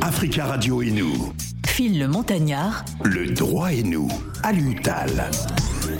[0.00, 1.32] Africa Radio et nous.
[1.66, 2.84] Phil le Montagnard.
[3.04, 4.08] Le droit et nous.
[4.42, 5.30] À l'UTAL.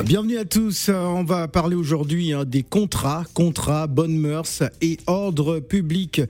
[0.04, 0.90] Bienvenue à tous.
[0.90, 6.21] On va parler aujourd'hui hein, des contrats, contrats, bonnes mœurs et ordre public.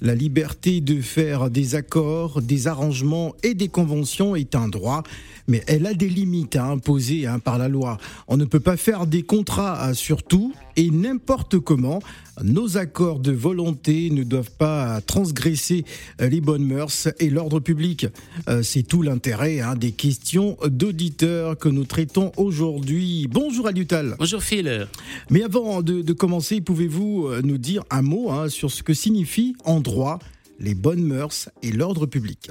[0.00, 5.02] La liberté de faire des accords, des arrangements et des conventions est un droit,
[5.46, 7.98] mais elle a des limites à imposer hein, par la loi.
[8.28, 12.00] On ne peut pas faire des contrats sur tout et n'importe comment.
[12.42, 15.84] Nos accords de volonté ne doivent pas transgresser
[16.18, 18.06] les bonnes mœurs et l'ordre public.
[18.48, 23.28] Euh, c'est tout l'intérêt hein, des questions d'auditeurs que nous traitons aujourd'hui.
[23.30, 24.16] Bonjour Alutal.
[24.18, 24.88] Bonjour Phil.
[25.28, 29.54] Mais avant de, commencer, pouvez-vous euh, nous dire un mot hein, sur ce que signifie
[29.66, 30.18] en droit
[30.60, 32.50] les bonnes mœurs et l'ordre public?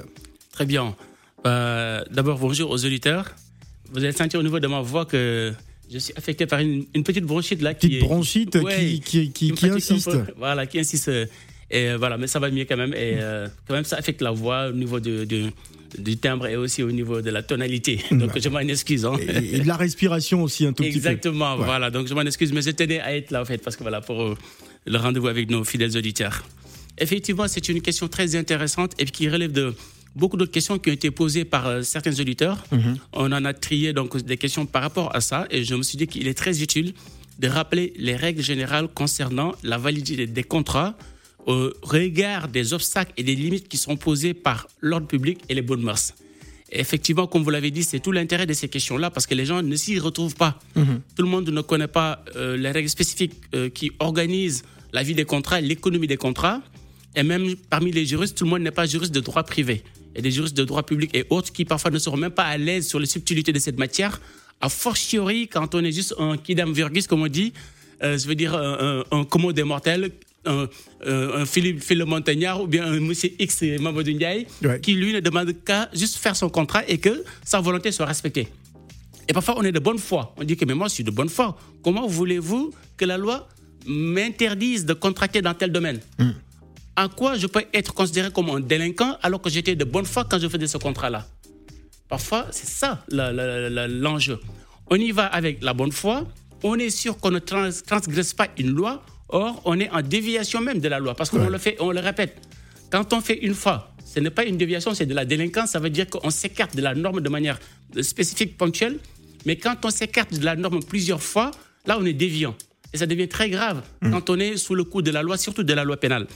[0.52, 0.94] Très bien.
[1.48, 3.34] Euh, d'abord, bonjour aux auditeurs.
[3.90, 5.52] Vous allez sentir au niveau de ma voix que
[5.92, 7.74] je suis affecté par une, petite bronchite là.
[7.74, 10.10] Petite bronchite qui, qui, qui, insiste.
[10.36, 11.10] voilà, qui insiste.
[11.70, 12.92] Et voilà, mais ça va mieux quand même.
[12.94, 15.24] Et euh, quand même, ça affecte la voix au niveau de,
[15.98, 18.00] du timbre et aussi au niveau de la tonalité.
[18.10, 19.04] Donc je m'en excuse.
[19.04, 19.16] Hein.
[19.28, 20.96] Et, de la respiration aussi un tout petit peu.
[20.96, 21.90] Exactement, voilà.
[21.90, 24.00] Donc je m'en excuse, mais je tenais à être là en fait, parce que voilà,
[24.00, 24.36] pour euh,
[24.86, 26.44] le rendez-vous avec nos fidèles auditeurs.
[26.98, 29.74] Effectivement, c'est une question très intéressante et qui relève de
[30.14, 32.64] beaucoup d'autres questions qui ont été posées par euh, certains auditeurs.
[32.72, 32.96] Mhm.
[33.12, 35.98] On en a trié donc des questions par rapport à ça et je me suis
[35.98, 36.94] dit qu'il est très utile
[37.38, 40.94] de rappeler les règles générales concernant la validité des contrats
[41.46, 45.62] au regard des obstacles et des limites qui sont posées par l'ordre public et les
[45.62, 46.12] bonnes mœurs.
[46.72, 49.62] effectivement, comme vous l'avez dit, c'est tout l'intérêt de ces questions-là parce que les gens
[49.62, 50.58] ne s'y retrouvent pas.
[50.76, 51.00] Mhm.
[51.16, 55.14] Tout le monde ne connaît pas euh, les règles spécifiques euh, qui organisent la vie
[55.14, 56.60] des contrats, l'économie des contrats.
[57.16, 59.82] Et même parmi les juristes, tout le monde n'est pas juriste de droit privé
[60.14, 62.56] et des juristes de droit public et autres qui parfois ne seront même pas à
[62.56, 64.20] l'aise sur les subtilités de cette matière,
[64.60, 67.52] a fortiori quand on est juste un kidam virgus, comme on dit,
[68.02, 70.10] euh, je veux dire un, un, un des mortels,
[70.44, 70.68] un,
[71.06, 74.46] un Philippe, Philippe Montagnard ou bien un monsieur X Mamadou Ndiaye,
[74.82, 78.48] qui lui ne demande qu'à juste faire son contrat et que sa volonté soit respectée.
[79.28, 80.34] Et parfois, on est de bonne foi.
[80.38, 81.56] On dit que mais moi, je suis de bonne foi.
[81.84, 83.48] Comment voulez-vous que la loi
[83.86, 86.00] m'interdise de contracter dans tel domaine?
[86.18, 86.30] Hmm
[87.00, 90.26] à quoi je peux être considéré comme un délinquant alors que j'étais de bonne foi
[90.28, 91.26] quand je faisais ce contrat-là
[92.10, 94.38] Parfois, c'est ça l'enjeu.
[94.88, 96.26] On y va avec la bonne foi,
[96.62, 100.80] on est sûr qu'on ne transgresse pas une loi, or on est en déviation même
[100.80, 102.36] de la loi, parce qu'on le fait, on le répète.
[102.90, 105.78] Quand on fait une fois, ce n'est pas une déviation, c'est de la délinquance, ça
[105.78, 107.58] veut dire qu'on s'écarte de la norme de manière
[108.02, 108.98] spécifique, ponctuelle,
[109.46, 111.50] mais quand on s'écarte de la norme plusieurs fois,
[111.86, 112.54] là on est déviant.
[112.92, 114.10] Et ça devient très grave mmh.
[114.10, 116.26] quand on est sous le coup de la loi, surtout de la loi pénale.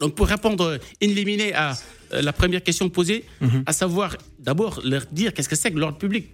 [0.00, 1.76] Donc pour répondre in limine à
[2.12, 3.62] euh, la première question posée, mhm.
[3.66, 6.26] à savoir d'abord leur dire qu'est-ce que c'est que l'ordre public.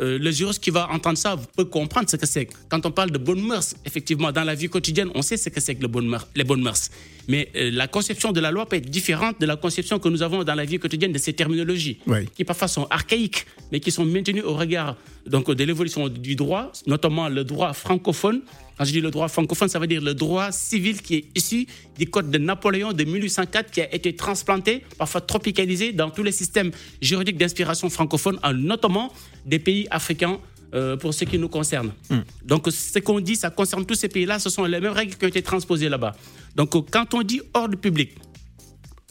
[0.00, 2.48] Euh, le juriste qui va entendre ça peut comprendre ce que c'est.
[2.68, 5.60] Quand on parle de bonnes mœurs, effectivement, dans la vie quotidienne, on sait ce que
[5.60, 6.26] c'est que les bonnes mœurs.
[6.34, 6.90] Les bonnes mœurs.
[7.28, 10.22] Mais euh, la conception de la loi peut être différente de la conception que nous
[10.22, 12.00] avons dans la vie quotidienne de ces terminologies,
[12.34, 16.72] qui parfois sont archaïques, mais qui sont maintenues au regard donc, de l'évolution du droit,
[16.86, 18.42] notamment le droit francophone,
[18.76, 21.66] quand je dis le droit francophone, ça veut dire le droit civil qui est issu
[21.98, 26.32] du code de Napoléon de 1804 qui a été transplanté, parfois tropicalisé dans tous les
[26.32, 26.70] systèmes
[27.00, 29.12] juridiques d'inspiration francophone, notamment
[29.46, 30.38] des pays africains
[30.74, 31.92] euh, pour ce qui nous concerne.
[32.10, 32.22] Hmm.
[32.44, 35.24] Donc, ce qu'on dit, ça concerne tous ces pays-là, ce sont les mêmes règles qui
[35.24, 36.16] ont été transposées là-bas.
[36.56, 38.10] Donc, quand on dit ordre public,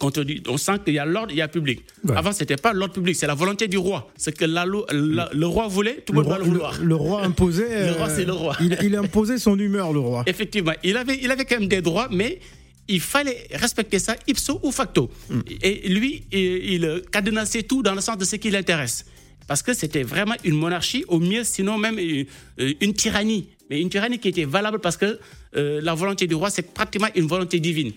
[0.03, 1.81] on, sent qu'il y a l'ordre, il y a public.
[2.15, 4.11] Avant, ce n'était pas l'ordre public, c'est la volonté du roi.
[4.17, 6.79] C'est que la, le roi voulait, tout le monde doit le vouloir.
[6.81, 7.87] Le, roi imposait.
[7.91, 8.57] le roi, c'est le roi.
[8.59, 10.23] Il, il, imposait son humeur, le roi.
[10.25, 10.73] Effectivement.
[10.83, 12.39] Il avait, il avait quand même des droits, mais
[12.87, 15.09] il fallait respecter ça ipso ou facto.
[15.29, 15.41] Hmm.
[15.61, 19.05] Et lui, il, il cadenassait tout dans le sens de ce qui l'intéresse.
[19.47, 22.25] Parce que c'était vraiment une monarchie, au mieux, sinon même une,
[22.59, 23.49] euh, une tyrannie.
[23.69, 25.19] Mais une tyrannie qui était valable parce que
[25.55, 27.91] euh, la volonté du roi, c'est pratiquement une volonté divine.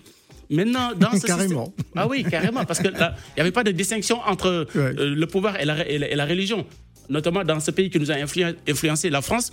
[0.49, 1.73] Maintenant, dans ce carrément.
[1.95, 5.65] ah oui, carrément, parce qu'il n'y avait pas de distinction entre euh, le pouvoir et
[5.65, 6.65] la, et, la, religion.
[7.09, 9.51] Notamment dans ce pays qui nous a influencé, la France.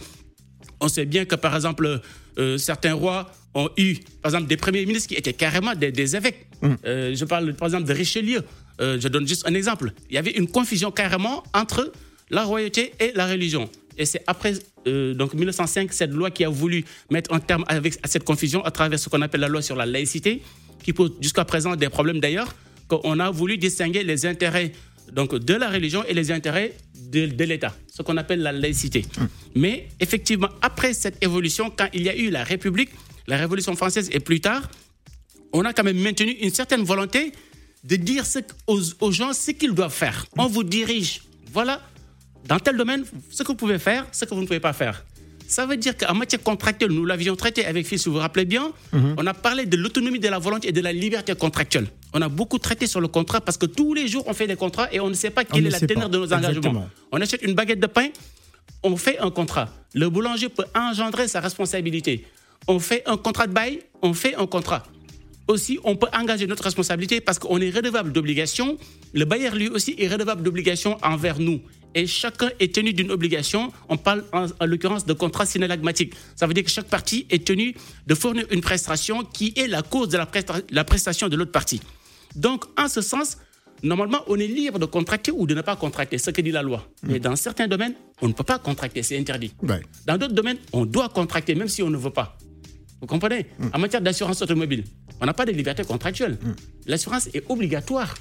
[0.81, 2.01] On sait bien que, par exemple,
[2.39, 6.47] euh, certains rois ont eu, par exemple, des premiers ministres qui étaient carrément des, évêques.
[6.63, 6.77] Hum.
[6.85, 8.43] Euh, je parle, par exemple, de Richelieu.
[8.81, 9.93] je donne juste un exemple.
[10.11, 11.93] Il y avait une confusion carrément entre
[12.31, 13.69] la royauté et la religion.
[13.97, 14.55] Et c'est après
[15.15, 18.71] donc 1905 cette loi qui a voulu mettre un terme avec, à cette confusion à
[18.73, 20.43] travers ce qu'on appelle la loi sur la laïcité,
[20.85, 22.55] qui pose jusqu'à présent des problèmes d'ailleurs,
[22.87, 24.73] qu'on a voulu distinguer les intérêts
[25.13, 29.05] donc, de la religion et les intérêts de, de l'État, ce qu'on appelle la laïcité.
[29.19, 29.29] Hum.
[29.57, 32.91] Mais effectivement, après cette évolution, quand il y a eu la République,
[33.27, 34.71] la Révolution française et plus tard,
[35.53, 37.33] on a quand même maintenu une certaine volonté
[37.85, 38.25] de dire
[38.67, 40.27] aux, aux gens ce qu'ils doivent faire.
[40.37, 41.23] On vous dirige.
[41.53, 41.81] Voilà,
[42.47, 45.05] dans tel domaine, ce que vous pouvez faire, ce que vous ne pouvez pas faire.
[45.47, 48.45] Ça veut dire qu'en matière contractuelle, nous l'avions traité avec Phil, si vous vous rappelez
[48.45, 49.15] bien, mhm.
[49.19, 51.87] on a parlé de l'autonomie de la volonté et de la liberté contractuelle.
[52.13, 54.57] On a beaucoup traité sur le contrat parce que tous les jours, on fait des
[54.57, 56.89] contrats et on ne sait pas quelle est la teneur de nos engagements.
[57.13, 58.09] On achète une baguette de pain,
[58.83, 59.69] on fait un contrat.
[59.95, 62.25] Le boulanger peut engendrer sa responsabilité.
[62.67, 64.85] On fait un contrat de bail, on fait un contrat.
[65.47, 68.79] Aussi, on peut engager notre responsabilité parce qu'on est redevable d'obligations.
[69.13, 71.61] Le bailleur, lui aussi, est redevable d'obligations envers nous.
[71.95, 73.73] Et chacun est tenu d'une obligation.
[73.89, 76.15] On parle en, l'occurrence de contrat synalagmatique.
[76.35, 77.75] Ça veut dire que chaque partie est tenue
[78.07, 80.29] de fournir une prestation qui est la cause de la,
[80.71, 81.81] la prestation de l'autre partie.
[82.35, 83.39] Donc, en ce sens,
[83.83, 86.63] normalement, on est libre de contracter ou de ne pas contracter, ce que dit la
[86.63, 86.85] loi.
[87.05, 89.53] Mais dans certains domaines, on ne peut pas contracter, c'est interdit.
[90.07, 92.37] Dans d'autres domaines, on doit contracter, même si on ne veut pas.
[93.01, 93.47] Vous comprenez?
[93.73, 94.85] En matière d'assurance automobile,
[95.21, 96.39] on n'a pas de liberté contractuelle.
[96.87, 98.15] L'assurance est obligatoire.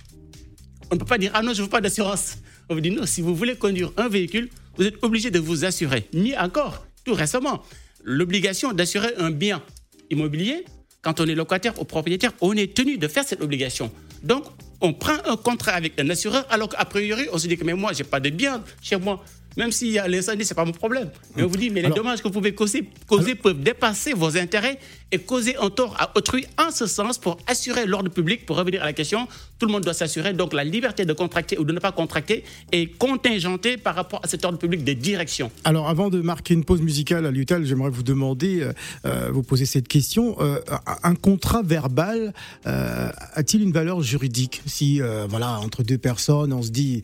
[0.91, 2.37] On ne peut pas dire, ah non, je ne veux pas d'assurance.
[2.69, 5.65] On vous dit, non, si vous voulez conduire un véhicule, vous êtes obligé de vous
[5.65, 6.07] assurer.
[6.13, 7.63] Ni encore, tout récemment,
[8.03, 9.61] l'obligation d'assurer un bien
[10.09, 10.65] immobilier,
[11.01, 13.91] quand on est locataire ou propriétaire, on est tenu de faire cette obligation.
[14.23, 14.45] Donc,
[14.79, 17.73] on prend un contrat avec un assureur, alors qu'a priori, on se dit que mais
[17.73, 19.23] moi, j'ai pas de bien chez moi.
[19.55, 21.11] Même s'il y a l'incendie, ce n'est pas mon problème.
[21.35, 24.79] Mais on vous dit, mais les dommages que vous pouvez causer, peuvent dépasser vos intérêts
[25.13, 28.45] et causer un tort à autrui en ce sens pour assurer l'ordre public.
[28.45, 29.27] Pour revenir à la question,
[29.59, 30.33] tout le monde doit s'assurer.
[30.33, 34.27] Donc la liberté de contracter ou de ne pas contracter est contingentée par rapport à
[34.27, 35.51] cet ordre public de direction.
[35.63, 38.73] Alors avant de marquer une pause musicale à l'UTAL, j'aimerais vous demander, euh,
[39.05, 40.35] euh, vous poser cette question.
[40.41, 40.59] Euh,
[41.03, 42.33] un contrat verbal
[42.65, 44.99] a-t-il une valeur juridique Si,
[45.29, 47.03] voilà, entre deux personnes, on se dit,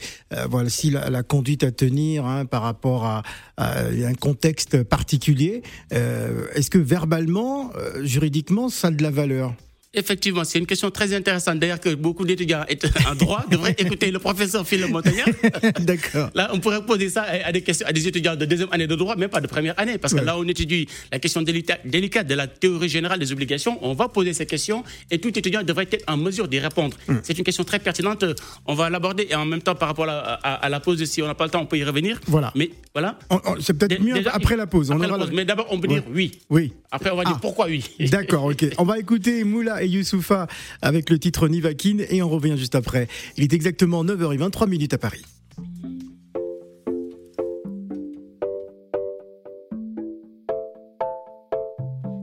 [0.49, 3.23] voilà, si la, conduite à tenir, hein, par rapport à,
[3.57, 5.61] un contexte particulier.
[5.91, 7.71] Est-ce que verbalement,
[8.03, 9.53] juridiquement, ça a de la valeur
[9.91, 11.57] Effectivement, c'est une question très intéressante.
[11.57, 12.63] D'ailleurs, que beaucoup d'étudiants
[13.09, 15.27] en droit devraient écouter le professeur Philippe Montagnard.
[15.79, 16.29] D'accord.
[16.35, 18.95] Là, on pourrait poser ça à des, questions, à des étudiants de deuxième année de
[18.95, 22.35] droit, même pas de première année, parce que là, on étudie la question délicate de
[22.35, 23.79] la théorie générale des obligations.
[23.81, 26.95] On va poser ces questions et tout étudiant devrait être en mesure d'y répondre.
[27.07, 27.17] Hmm.
[27.23, 28.23] C'est une question très pertinente.
[28.67, 31.33] On va l'aborder et en même temps, par rapport à, la pause, si on n'a
[31.33, 32.19] pas le temps, on peut y revenir.
[32.27, 32.51] Voilà.
[32.55, 33.17] Mais voilà.
[33.59, 34.91] C'est peut-être mieux après la pause.
[34.91, 35.31] Après la pause.
[35.33, 36.31] Mais d'abord, on peut dire oui.
[36.51, 36.73] Oui.
[36.91, 37.39] Après, on va dire ah.
[37.41, 37.83] pourquoi oui.
[38.11, 38.65] D'accord, ok.
[38.77, 40.47] On va écouter Moula et Youssoufa
[40.81, 43.07] avec le titre Nivakin et on revient juste après.
[43.37, 45.23] Il est exactement 9h23 minutes à Paris.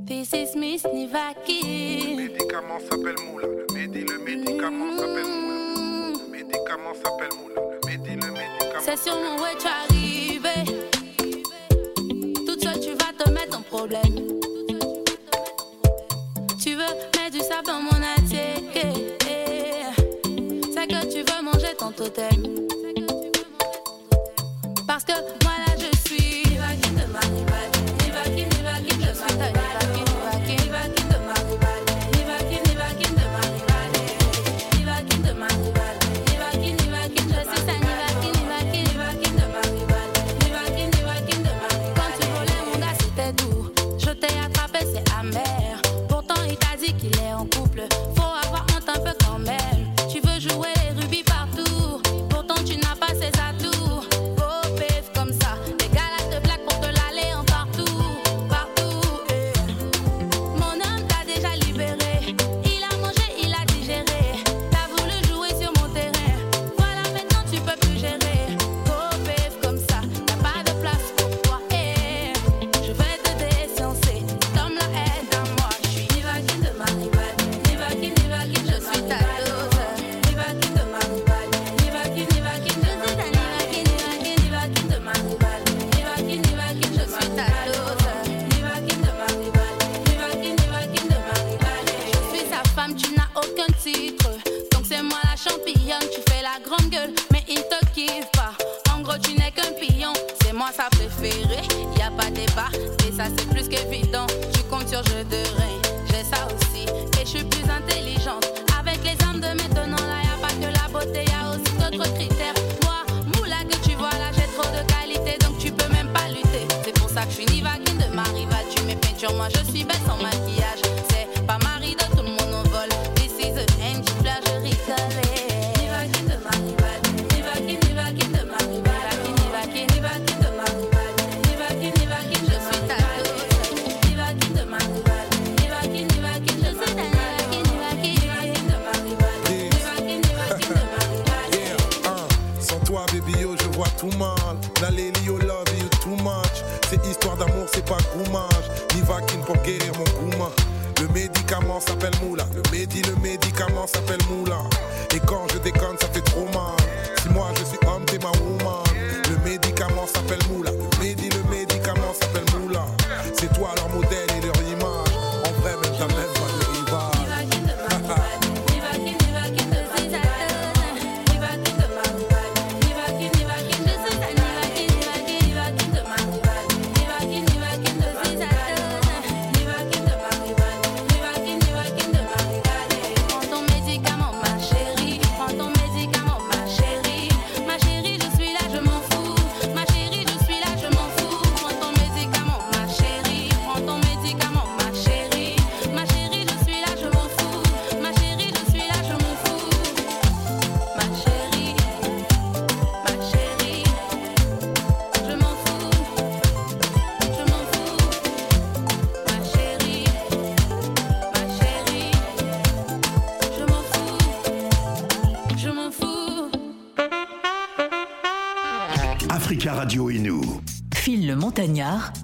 [0.06, 1.60] This is Miss Nivakin.
[1.62, 3.46] Le médicament s'appelle Moula.
[3.46, 5.56] Le, médi, le médicament s'appelle Moula.
[6.24, 7.60] Le médicament s'appelle Moula.
[7.70, 8.82] Le médi, le médicament.
[8.82, 9.35] C'est sur mon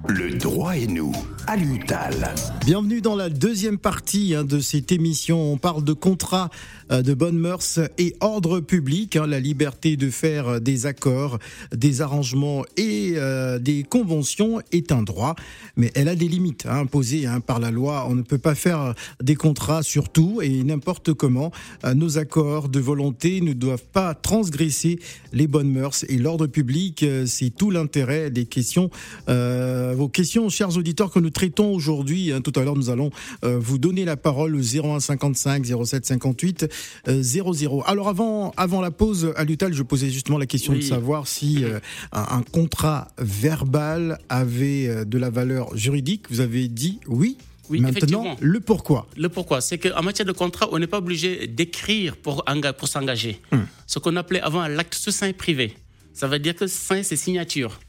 [0.09, 1.11] Le droit et nous.
[1.47, 2.35] À l'UTAL.
[2.65, 5.53] Bienvenue dans la deuxième partie hein, de cette émission.
[5.53, 6.49] On parle de contrat
[6.93, 11.41] euh, de bonnes mœurs et ordre public, hein, la liberté de faire euh, des accords,
[11.75, 15.35] des arrangements et euh, des conventions est un droit,
[15.77, 18.07] mais elle a des limites hein, imposées par la loi.
[18.09, 21.51] On ne peut pas faire des contrats sur tout et n'importe comment.
[21.95, 25.01] Nos accords de volonté ne doivent pas transgresser
[25.33, 27.05] les bonnes mœurs et l'ordre public.
[27.27, 28.91] C'est tout l'intérêt des questions,
[29.27, 32.33] vos questions, chers auditeurs, que nous traitons aujourd'hui.
[32.53, 33.11] Tout à l'heure, nous allons
[33.45, 36.69] euh, vous donner la parole au 01 55 07 58
[37.09, 37.83] euh, 00.
[37.87, 40.81] Alors avant, avant la pause à l'UTAL, je posais justement la question Oui.
[40.81, 41.81] de savoir si euh,
[42.13, 46.27] un, un contrat verbal avait euh, de la valeur juridique.
[46.31, 47.37] Vous avez dit oui.
[47.71, 48.37] Oui, Maintenant, effectivement.
[48.41, 49.07] le pourquoi?
[49.17, 52.87] Le pourquoi, c'est qu'en matière de contrat, on n'est pas obligé d'écrire pour, enga- pour
[52.89, 53.41] s'engager.
[53.87, 55.75] Ce qu'on appelait avant l'acte sous sein privé.
[56.13, 57.81] Ça veut dire que sein, c'est signature.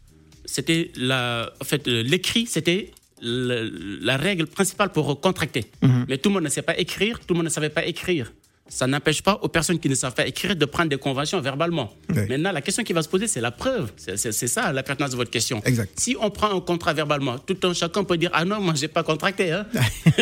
[0.45, 2.91] C'était la, en fait, euh, l'écrit, c'était
[3.23, 5.65] le- la règle principale pour contracter.
[6.07, 8.31] Mais tout le monde ne sait pas écrire, tout le monde ne savait pas écrire.
[8.69, 11.93] Ça n'empêche pas aux personnes qui ne savent pas écrire de prendre des conventions verbalement.
[12.09, 12.21] Oui.
[12.29, 13.91] Maintenant, la question qui va se poser, c'est la preuve.
[13.97, 15.61] C'est ça la pertinence de votre question.
[15.65, 15.91] Exact.
[15.99, 18.87] Si on prend un contrat verbalement, tout un chacun peut dire Ah non, moi, j'ai
[18.87, 19.51] pas contracté.
[19.51, 19.65] hein.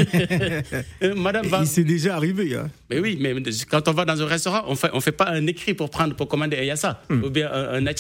[1.04, 1.60] Euh, Madame va.
[1.62, 2.56] Il s'est déjà arrivé.
[2.56, 2.70] Hein.
[2.90, 3.36] Mais oui, mais
[3.70, 6.16] quand on va dans un restaurant, on fait, on fait pas un écrit pour prendre,
[6.16, 7.92] pour commander un yassa ou bien un, un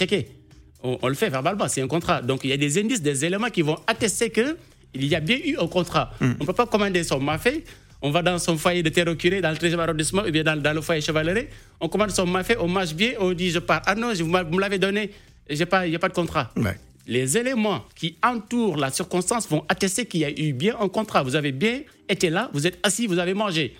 [0.83, 2.21] on le fait verbalement, c'est un contrat.
[2.23, 4.57] Donc il y a des indices, des éléments qui vont attester que
[4.93, 6.11] il y a bien eu un contrat.
[6.21, 7.63] On ne peut pas commander son mafé.
[8.01, 10.73] On va dans son foyer de terre dans le 13e arrondissement, ou bien dans, dans
[10.73, 11.45] le foyer chevalerie.
[11.79, 13.81] On commande son mafé, on marche bien, on dit je pars.
[13.85, 15.11] Ah non, je, vous me l'avez donné,
[15.49, 16.51] il n'y a pas de contrat.
[16.55, 16.77] Ouais.
[17.07, 21.23] Les éléments qui entourent la circonstance vont attester qu'il y a eu bien un contrat.
[21.23, 23.75] Vous avez bien été là, vous êtes assis, vous avez mangé,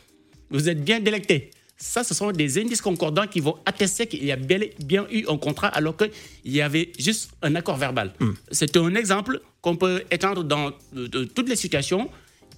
[0.49, 1.49] vous êtes bien délecté.
[1.83, 5.25] Ça, ce sont des indices concordants qui vont attester qu'il y a et bien eu
[5.27, 6.11] un contrat alors qu'il
[6.45, 8.13] y avait juste un accord verbal.
[8.51, 12.07] C'est un exemple qu'on peut étendre dans euh, de toutes les situations.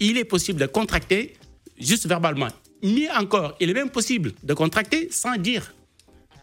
[0.02, 1.36] Il est possible de contracter
[1.80, 2.50] juste verbalement.
[2.84, 5.74] Mieux encore, il est même possible de contracter sans dire.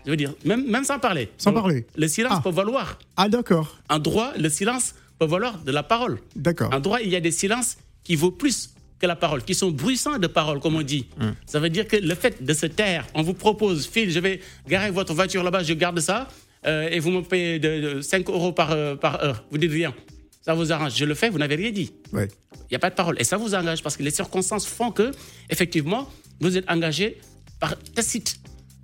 [0.06, 1.28] Je veux dire, même, même sans parler.
[1.36, 1.84] Sans parler.
[1.96, 2.40] Le silence Ah.
[2.42, 2.98] peut valoir.
[3.18, 6.18] Ah d'accord, En droit, le silence peut valoir de la parole.
[6.34, 6.72] d'accord.
[6.72, 8.70] En droit, il y a des silences qui vaut plus
[9.00, 11.06] que la parole, qui sont bruissants de parole, comme on dit.
[11.46, 14.40] Ça veut dire que le fait de se taire, on vous propose, Phil, je vais
[14.68, 16.28] garer votre voiture là-bas, je garde ça,
[16.66, 19.44] euh, et vous me payez de, de 5 euros par, euh, par heure.
[19.50, 19.94] Vous dites rien.
[20.42, 20.94] Ça vous arrange.
[20.96, 21.92] Je le fais, vous n'avez rien dit.
[22.12, 22.28] Ouais.
[22.52, 23.16] Il n'y a pas de parole.
[23.18, 25.10] Et ça vous engage parce que les circonstances font que,
[25.48, 26.08] effectivement,
[26.40, 27.18] vous êtes engagé
[27.58, 28.36] par tacite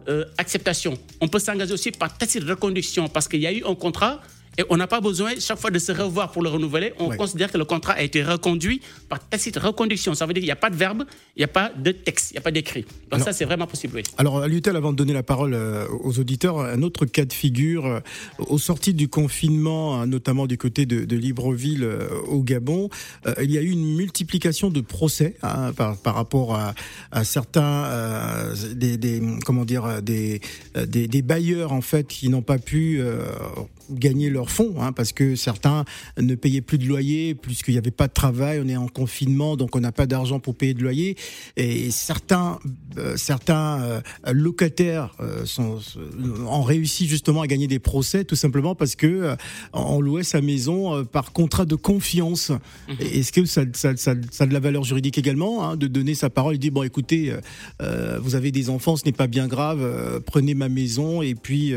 [0.09, 0.97] euh, acceptation.
[1.21, 4.21] On peut s'engager aussi par tacite reconduction parce qu'il y a eu un contrat
[4.59, 6.93] et on n'a pas besoin chaque fois de se revoir pour le renouveler.
[6.99, 10.15] On considère que le contrat a été reconduit par tacite reconduction.
[10.15, 11.05] Ça veut dire qu'il n'y a pas de verbe,
[11.37, 12.83] il n'y a pas de texte, il n'y a pas d'écrit.
[12.83, 13.95] Donc Alors- ça, c'est vraiment possible.
[13.97, 14.03] oui.
[14.19, 17.33] Alors, à l'UTEL, avant de donner la parole euh, aux auditeurs, un autre cas de
[17.33, 18.01] figure, euh,
[18.39, 22.89] au sorti du confinement, hein, notamment du côté de, de Libreville euh, au Gabon,
[23.43, 26.75] il y a eu une multiplication de procès hein, par, par rapport à,
[27.13, 30.41] à certains, euh, des, des- comment dire, des,
[30.87, 33.25] des, des bailleurs en fait qui n'ont pas pu euh,
[33.91, 35.85] gagner fonds, hein, parce que certains
[36.19, 39.57] ne payaient plus de loyer, puisqu'il n'y avait pas de travail, on est en confinement,
[39.57, 41.17] donc on n'a pas d'argent pour payer de loyer.
[41.57, 42.59] Et certains,
[42.99, 44.01] euh, certains euh,
[44.33, 45.79] locataires euh, sont,
[46.47, 49.37] ont réussi justement à gagner des procès, tout simplement parce que
[49.73, 52.53] on louait sa maison par contrat de confiance.
[53.01, 55.87] Et Est-ce que ça, ça, ça, ça a de la valeur juridique également, hein, de
[55.87, 57.35] donner sa parole et dire bon écoutez,
[58.21, 61.73] vous avez des enfants, ce n'est pas bien grave, prenez ma maison et puis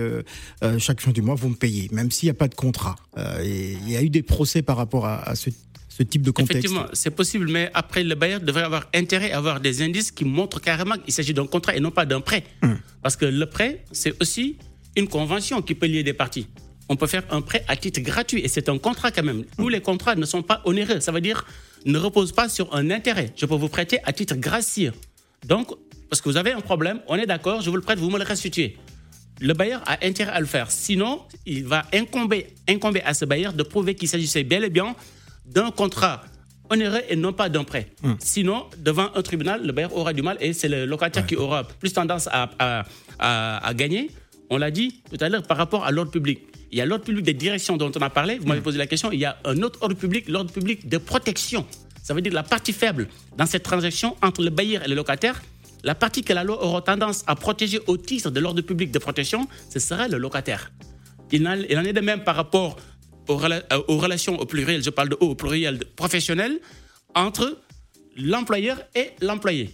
[0.77, 2.95] chaque fin du mois vous me payez, même s'il n'y a pas de contrat.
[3.17, 5.49] Euh, et il y a eu des procès par rapport à, à ce,
[5.97, 6.57] ce type de contexte.
[6.57, 10.25] Effectivement, c'est possible, mais après, le bailleur devrait avoir intérêt à avoir des indices qui
[10.25, 12.43] montrent carrément qu'il s'agit d'un contrat et non pas d'un prêt.
[13.03, 14.57] Parce que le prêt, c'est aussi
[14.95, 16.47] une convention qui peut lier des parties.
[16.89, 19.45] On peut faire un prêt à titre gratuit et c'est un contrat quand même.
[19.57, 20.99] Tous les contrats ne sont pas onéreux.
[20.99, 21.45] Ça veut dire
[21.85, 23.31] ne reposent pas sur un intérêt.
[23.39, 24.91] Je peux vous prêter à titre gracieux.
[25.47, 25.65] Donc,
[26.09, 28.17] parce que vous avez un problème, on est d'accord, je vous le prête, vous me
[28.17, 28.75] le restituez.
[29.41, 30.69] Le bailleur a intérêt à le faire.
[30.69, 34.95] Sinon, il va incomber, incomber à ce bailleur de prouver qu'il s'agissait bel et bien
[35.45, 36.23] d'un contrat
[36.69, 37.87] onéreux et non pas d'un prêt.
[38.19, 41.63] Sinon, devant un tribunal, le bailleur aura du mal et c'est le locataire qui aura
[41.63, 42.85] plus tendance à, à-
[43.17, 44.11] à- à gagner.
[44.49, 46.41] On l'a dit tout à l'heure par rapport à l'ordre public.
[46.71, 48.37] Il y a l'ordre public des directions dont on a parlé.
[48.37, 49.11] Vous m'avez posé la question.
[49.11, 51.65] Il y a un autre ordre public, l'ordre public de protection.
[52.03, 55.41] Ça veut dire la partie faible dans cette transaction entre le bailleur et le locataire.
[55.83, 58.99] La partie que la loi aura tendance à protéger au titre de l'ordre public de
[58.99, 60.71] protection, ce sera le locataire.
[61.31, 62.75] Il en, est de même par rapport
[63.27, 66.59] aux, euh, relations au pluriel, je parle de au pluriel professionnel,
[67.15, 67.61] entre
[68.17, 69.69] l'employeur et l'employé.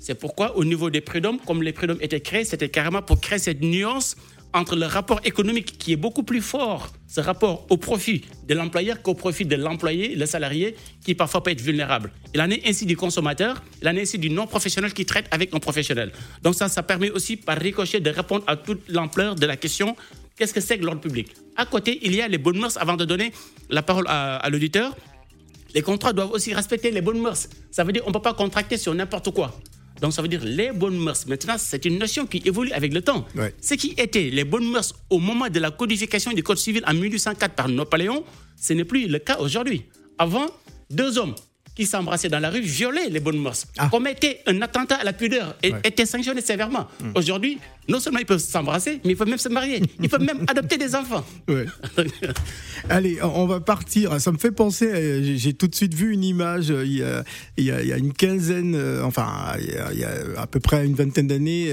[0.00, 3.38] C'est pourquoi au niveau des prud'hommes, comme les prud'hommes étaient créés, c'était carrément pour créer
[3.38, 4.16] cette nuance
[4.54, 9.02] entre le rapport économique qui est beaucoup plus fort, ce rapport au profit de l'employeur
[9.02, 10.74] qu'au profit de l'employé, le salarié,
[11.04, 12.12] qui parfois peut être vulnérable.
[12.34, 15.54] Il en est ainsi du consommateur, il en est ainsi du non-professionnel qui traite avec
[15.54, 16.12] un professionnel.
[16.42, 19.96] Donc ça, ça permet aussi par ricochet de répondre à toute l'ampleur de la question
[20.36, 21.34] qu'est-ce que c'est que l'ordre public?
[21.56, 23.32] À côté, il y a les bonnes mœurs avant de donner
[23.68, 24.96] la parole à, à l'auditeur.
[25.74, 27.48] Les contrats doivent aussi respecter les bonnes mœurs.
[27.70, 29.60] Ça veut dire qu'on ne peut pas contracter sur n'importe quoi.
[30.00, 31.26] Donc ça veut dire les bonnes mœurs.
[31.26, 33.26] Maintenant, c'est une notion qui évolue avec le temps.
[33.34, 33.54] Ouais.
[33.60, 36.94] Ce qui était les bonnes mœurs au moment de la codification du Code civil en
[36.94, 38.24] 1804 par Napoléon,
[38.60, 39.84] ce n'est plus le cas aujourd'hui.
[40.18, 40.46] Avant,
[40.90, 41.34] deux hommes
[41.74, 43.88] qui s'embrassaient dans la rue violaient les bonnes mœurs, Ah.
[43.88, 45.80] commettaient un attentat à la pudeur et Ouais.
[45.84, 46.88] étaient sanctionnés sévèrement.
[47.14, 49.80] Aujourd'hui, non seulement ils peuvent s'embrasser, mais ils peuvent même se marier.
[50.02, 51.24] Ils peuvent même adopter des enfants.
[51.48, 51.64] Ouais.
[52.88, 54.20] Allez, on va partir.
[54.20, 57.02] Ça me fait penser, euh, j'ai- tout de suite vu une image euh, il y
[57.02, 57.24] a,
[57.56, 59.28] il y a- il y a une quinzaine, euh, enfin,
[59.60, 61.72] il y, a, il y a à peu près une vingtaine d'années,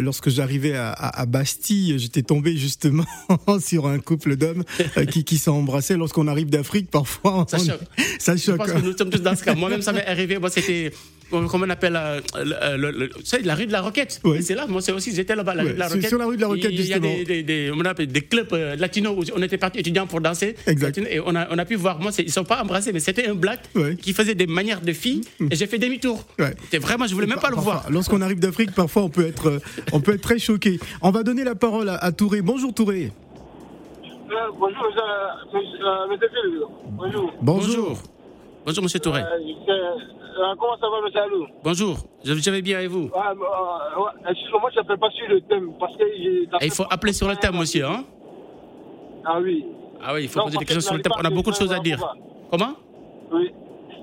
[0.00, 3.04] lorsque j'arrivais à, Bastille, j'étais tombé justement
[3.60, 4.64] sur un couple d'hommes
[5.10, 5.96] qui, qui s'embrassaient.
[5.96, 7.80] Lorsqu'on arrive d'Afrique, parfois, Ça choque.
[8.18, 8.56] ça Je choque.
[8.58, 9.54] pense que nous sommes tous dans ce cas.
[9.54, 10.38] Moi-même, ça m'est arrivé.
[10.38, 10.92] Moi, c'était,
[11.30, 14.20] comment on appelle, euh, le- le- le- c'est la rue de la Roquette.
[14.24, 14.40] Ouais.
[14.42, 16.08] C'est là, moi, c'est aussi, j'étais là-bas, la Ouais, rue de la c'est Roquette.
[16.08, 17.14] sur la rue de la Roquette, Il y a justement.
[17.14, 20.20] des, des, des- on appelle des clubs euh, latinos où on était partis étudiants pour
[20.20, 20.54] danser.
[20.66, 20.98] Exact.
[20.98, 23.26] Et on a, on a pu voir, moi, ils ne sont pas embrassés, mais c'était
[23.28, 23.96] un black Ouais.
[23.96, 25.22] qui faisait des manières de filles.
[25.50, 26.24] Et j'ai fait demi-tour.
[26.80, 27.86] Vraiment, je voulais même pas le voir.
[27.90, 29.58] Lorsqu'on arrive d'Afrique, parfois on peut être, euh,
[29.92, 30.78] on peut être très choqué.
[31.02, 32.42] On va donner la parole à, à Touré.
[32.42, 33.10] Bonjour Touré.
[34.04, 36.60] Euh, bonjour, monsieur, euh, monsieur, euh, monsieur Phil.
[36.90, 37.32] Bonjour.
[37.42, 38.02] Bonjour.
[38.66, 39.20] Bonjour, monsieur Touré.
[40.34, 41.96] Euh, euh, comment ça va, monsieur Alou Bonjour.
[42.24, 43.10] Je, vais bien avec vous.
[43.14, 46.02] Ah, euh, ouais, Excusez-moi, moi je n'appelle pas sur le thème parce que.
[46.04, 47.86] Et il faut appeler sur le thème, monsieur.
[47.86, 48.04] Hein
[49.24, 49.64] Ah oui.
[50.02, 51.12] ah oui, il faut Non, poser des questions sur le thème.
[51.18, 51.98] On a beaucoup de choses à dire.
[52.50, 52.74] Comment?
[53.32, 53.52] Oui.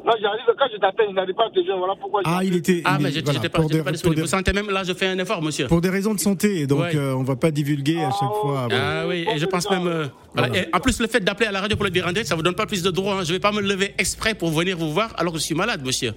[0.03, 1.77] Non, j'arrive, quand je t'appelle, il n'arrive pas à te joindre.
[1.79, 2.21] Voilà pourquoi.
[2.25, 2.81] Ah, il était.
[2.85, 4.15] Ah, il- mais j'étais voilà, pas, des- pas pour disponible.
[4.15, 5.67] des- Vous sentez même, là, je fais un effort, monsieur.
[5.67, 6.95] Pour des raisons de santé, donc Ouais.
[6.95, 8.67] euh, on va pas divulguer à chaque Ah, fois.
[8.71, 9.85] Ah oui, et je pense même.
[9.85, 10.47] euh, voilà.
[10.49, 10.63] Voilà.
[10.63, 12.35] Et en plus, le fait d'appeler à la radio pour le dire en direct, ça
[12.35, 13.19] vous donne pas plus de droits.
[13.19, 13.23] hein.
[13.23, 15.85] Je vais pas me lever exprès pour venir vous voir alors que je suis malade,
[15.85, 16.13] monsieur.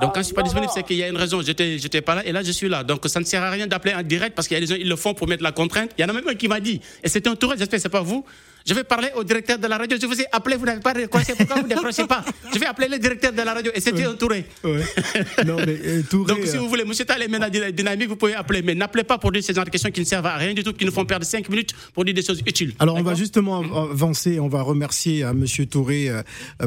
[0.00, 1.42] Donc quand je suis pas non, disponible, c'est qu'il y a une raison.
[1.42, 2.82] J'étais, j'étais pas là et là je suis là.
[2.82, 4.80] Donc ça ne sert à rien d'appeler en direct parce qu'il y a des gens
[4.80, 5.90] ils le font pour mettre la contrainte.
[5.98, 7.58] Il y en a même un qui m'a dit et c'était un touriste.
[7.58, 8.24] J'espère que c'est pas vous.
[8.66, 9.96] Je vais parler au directeur de la radio.
[10.00, 11.32] Je vous ai appelé, vous n'avez pas décroché.
[11.36, 12.24] Pourquoi vous ne décrochez pas?
[12.52, 14.44] Je vais appeler le directeur de la radio et c'était un touré.
[14.64, 14.80] Ouais.
[15.46, 16.34] non, mais euh, Touré.
[16.34, 18.62] Donc, si euh, vous voulez, Monsieur Tal est maintenant dyna- dynamique, vous pouvez appeler.
[18.62, 20.62] Mais n'appelez pas pour dire ces genres de questions qui ne servent à rien du
[20.62, 22.74] tout, qui nous font perdre 5 minutes pour dire des choses utiles.
[22.78, 26.22] Alors on va justement av- avancer, on va remercier à Monsieur Touré euh,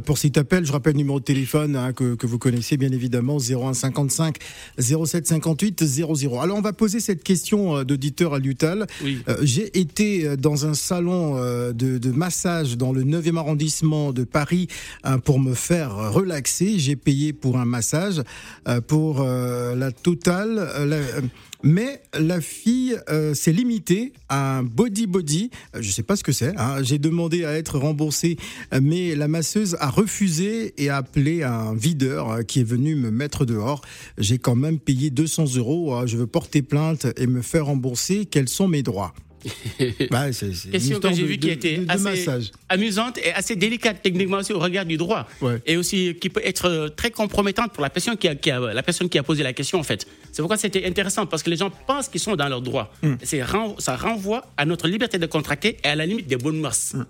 [0.05, 0.65] pour cet appel.
[0.65, 4.37] Je rappelle le numéro de téléphone hein, que, que vous connaissez bien évidemment 01 55
[4.79, 6.39] 07 58 00.
[6.41, 8.87] Alors on va poser cette question d'auditeur à Lutal.
[9.03, 9.19] Oui.
[9.29, 14.67] Euh, J'ai été dans un salon euh, de, massage dans le 9e arrondissement de Paris
[15.03, 16.79] hein, pour me faire relaxer.
[16.79, 18.21] J'ai payé pour un massage
[18.67, 20.55] euh, pour euh, la totale.
[20.59, 21.21] euh,
[21.63, 25.49] mais la fille euh, s'est limitée à un body body.
[25.79, 26.53] Je sais pas ce que c'est.
[26.57, 26.83] hein.
[26.83, 28.37] J'ai demandé à être remboursé,
[28.81, 33.45] mais la masseuse a refusé et a appelé un videur qui est venu me mettre
[33.45, 33.81] dehors.
[34.19, 35.95] J'ai quand même payé 200 euros.
[35.95, 38.25] Euh, Je veux porter plainte et me faire rembourser.
[38.27, 39.13] Quels sont mes droits?
[40.11, 42.27] Bah, c'est- c'est une Question que j'ai vue qui était de- de assez
[42.69, 45.27] amusante et assez délicate techniquement aussi au regard du droit.
[45.41, 45.61] Ouais.
[45.65, 48.73] Et aussi qui peut être euh, très compromettante pour la personne qui a, qui a-
[48.73, 50.07] la personne qui a posé la question en fait.
[50.31, 52.91] C'est pourquoi c'était intéressant parce que les gens pensent qu'ils sont dans leurs droits.
[53.03, 53.15] Hmm.
[53.23, 53.41] C'est
[53.79, 56.93] ça renvoie à notre liberté de contracter et à la limite des bonnes mœurs.
[56.93, 57.03] Hmm.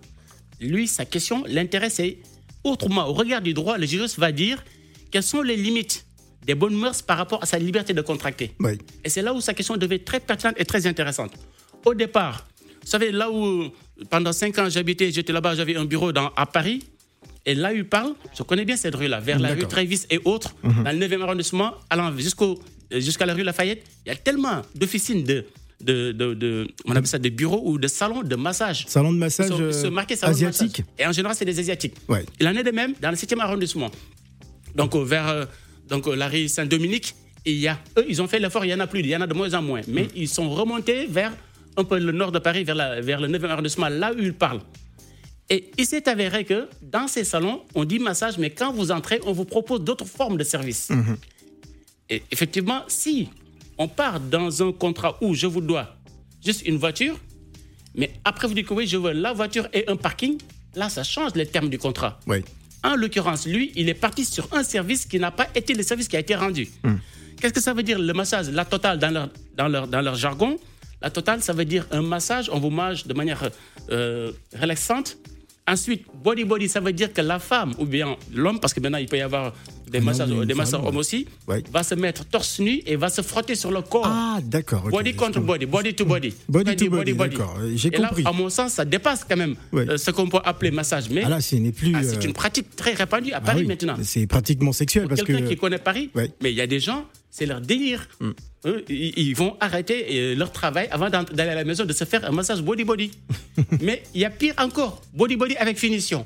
[0.61, 2.17] Lui, sa question, l'intérêt c'est
[2.63, 3.07] autrement.
[3.07, 4.63] Au regard du droit, le juriste va dire
[5.11, 6.05] quelles sont les limites
[6.45, 8.51] des bonnes mœurs par rapport à sa liberté de contracter?
[8.59, 8.73] Oui.
[9.03, 11.31] Et c'est là où sa question devait être très pertinente et très intéressante.
[11.85, 12.45] Au départ,
[12.81, 13.69] vous savez, là où
[14.09, 16.83] pendant cinq ans j'habitais, j'étais là-bas, j'avais un bureau dans, à Paris.
[17.47, 19.67] Et là, il parle, je connais bien cette rue-là, vers la rue.
[19.67, 22.59] Trévis et autres, dans le 9e arrondissement, allant jusqu'au,
[22.91, 23.83] euh, jusqu'à la rue Lafayette.
[24.05, 25.45] Il y a tellement d'officines de,
[25.79, 28.85] de, de, de- on appelle ça de bureaux ou de salons de massage.
[28.87, 30.79] Salon de massage ils sont euh, marqués salon de asiatique.
[30.79, 30.85] massage.
[30.97, 31.93] Et en général, c'est des Asiatiques.
[32.09, 32.25] Ouais.
[32.39, 33.91] Il en est de même dans le 7e arrondissement.
[34.73, 35.47] Donc, euh, vers
[35.87, 37.13] donc, la rue Saint-Dominique,
[37.45, 39.15] il y a, eux, ils ont fait l'effort, il y en a plus, il y
[39.15, 39.81] en a de moins en moins.
[39.87, 41.31] Mais ils sont remontés vers
[41.77, 44.33] un peu le nord de Paris, vers, la- vers le 9e arrondissement, là où ils
[44.33, 44.61] parlent.
[45.49, 49.19] Et il s'est avéré que dans ces salons, on dit massage, mais quand vous entrez,
[49.25, 50.89] on vous propose d'autres formes de services.
[52.09, 53.29] Et effectivement, si
[53.77, 55.95] on part dans un contrat où je vous dois
[56.43, 57.19] juste une voiture,
[57.95, 60.37] mais après vous dites que oui, je veux la voiture et un parking,
[60.75, 62.19] là, ça change les termes du contrat.
[62.27, 62.43] Ouais.
[62.83, 66.07] En l'occurrence, lui, il est parti sur un service qui n'a pas été le service
[66.07, 66.67] qui a été rendu.
[67.41, 70.15] Qu'est-ce que ça veut dire le massage La totale dans leur, dans leur, dans leur
[70.15, 70.57] jargon,
[71.05, 73.41] la totale, ça veut dire un massage, on vous mange de manière
[73.91, 75.17] euh, relaxante.
[75.67, 78.97] Ensuite, body body, ça veut dire que la femme ou bien l'homme, parce que maintenant
[78.99, 79.53] il peut y avoir
[79.87, 80.73] des massages, des ouais.
[80.75, 81.63] hommes aussi, Ouais.
[81.71, 84.05] va se mettre torse nu et va se frotter sur le corps.
[84.07, 84.83] Ah, d'accord.
[84.89, 86.33] Body contre body, body to body.
[86.49, 87.55] Body to body, d'accord.
[87.75, 88.23] J'ai Et là, compris.
[88.25, 89.87] à mon sens, ça dépasse quand même Ouais.
[89.89, 91.09] euh, ce qu'on peut appeler massage.
[91.11, 91.93] Mais Ah là, ce n'est plus.
[91.95, 93.95] ah, c'est euh, une pratique très répandue à ah Paris oui, maintenant.
[94.03, 95.49] C'est pratiquement sexuel parce Quelqu'un que.
[95.49, 96.31] qui connaît Paris, Ouais.
[96.41, 97.05] Mais il y a des gens,
[97.37, 98.07] c'est leur délire.
[98.65, 102.23] Eux, ils, vont arrêter euh, leur travail avant d'aller à la maison de se faire
[102.23, 103.11] un massage body-body.
[103.81, 106.23] mais il y a pire encore, body-body avec finition.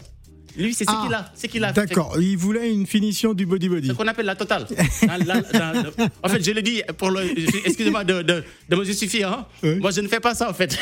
[0.56, 1.32] Lui, c'est ce Ah, qu'il a.
[1.36, 1.72] C'est qu'il a.
[1.72, 3.88] D'accord, il voulait une finition du body body.
[3.88, 4.68] Ce qu'on appelle la totale.
[4.68, 7.22] Dans dans en fait, je le dis pour le.
[7.66, 9.24] Excusez-moi de, de, de me justifier.
[9.24, 9.46] hein.
[9.64, 9.76] Oui.
[9.76, 10.72] Moi, je ne fais pas ça, en fait.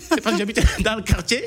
[0.00, 1.42] c'est parce que j'habite dans le quartier.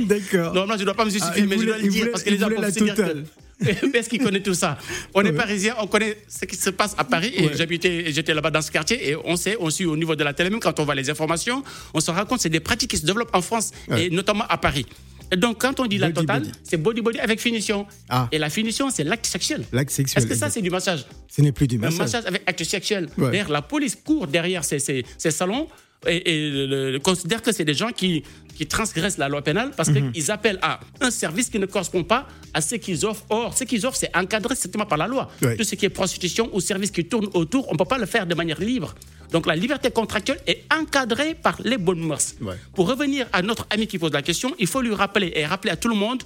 [0.00, 0.52] D'accord.
[0.54, 2.10] Normalement, je ne dois pas me justifier, Ah, mais voulait- je dois le dire voulait-
[2.12, 3.24] parce que les gens voulait peuvent la se dire totale.
[3.24, 3.28] que.
[3.94, 4.76] Est-ce qu'ils connaissent tout ça
[5.14, 5.32] On est Ouais.
[5.32, 7.52] parisiens, on connaît ce qui se passe à Paris et Ouais.
[7.56, 10.34] j'habitais, j'étais là-bas dans ce quartier et on sait, on suit au niveau de la
[10.34, 11.62] télé, même quand on voit les informations,
[11.94, 14.06] on se rend compte que c'est des pratiques qui se développent en France Ouais.
[14.06, 14.84] et notamment à Paris.
[15.32, 17.84] Et donc, quand on dit la totale, c'est body body avec finition.
[18.08, 18.28] Ah.
[18.30, 19.64] Et la finition, c'est l'acte sexuel.
[19.72, 21.98] L'acte sexuel, Est-ce que ça, c'est du massage Ce n'est plus du un massage.
[21.98, 23.08] massage avec acte sexuel.
[23.18, 25.66] D'ailleurs, la police court derrière ces, ces- ces salons
[26.06, 28.22] et, et le- le- considère que c'est des gens qui,
[28.56, 30.12] qui transgressent la loi pénale parce Mhm.
[30.12, 33.24] qu'ils appellent à un service qui ne correspond pas à ce qu'ils offrent.
[33.30, 35.30] Or, ce qu'ils offrent, c'est encadré strictement par la loi.
[35.58, 38.06] Tout ce qui est prostitution ou service qui tourne autour, on ne peut pas le
[38.06, 38.94] faire de manière libre.
[39.32, 42.34] Donc la liberté contractuelle est encadrée par les bonnes mœurs.
[42.40, 42.54] Ouais.
[42.74, 45.70] Pour revenir à notre ami qui pose la question, il faut lui rappeler et rappeler
[45.72, 46.22] à tout le monde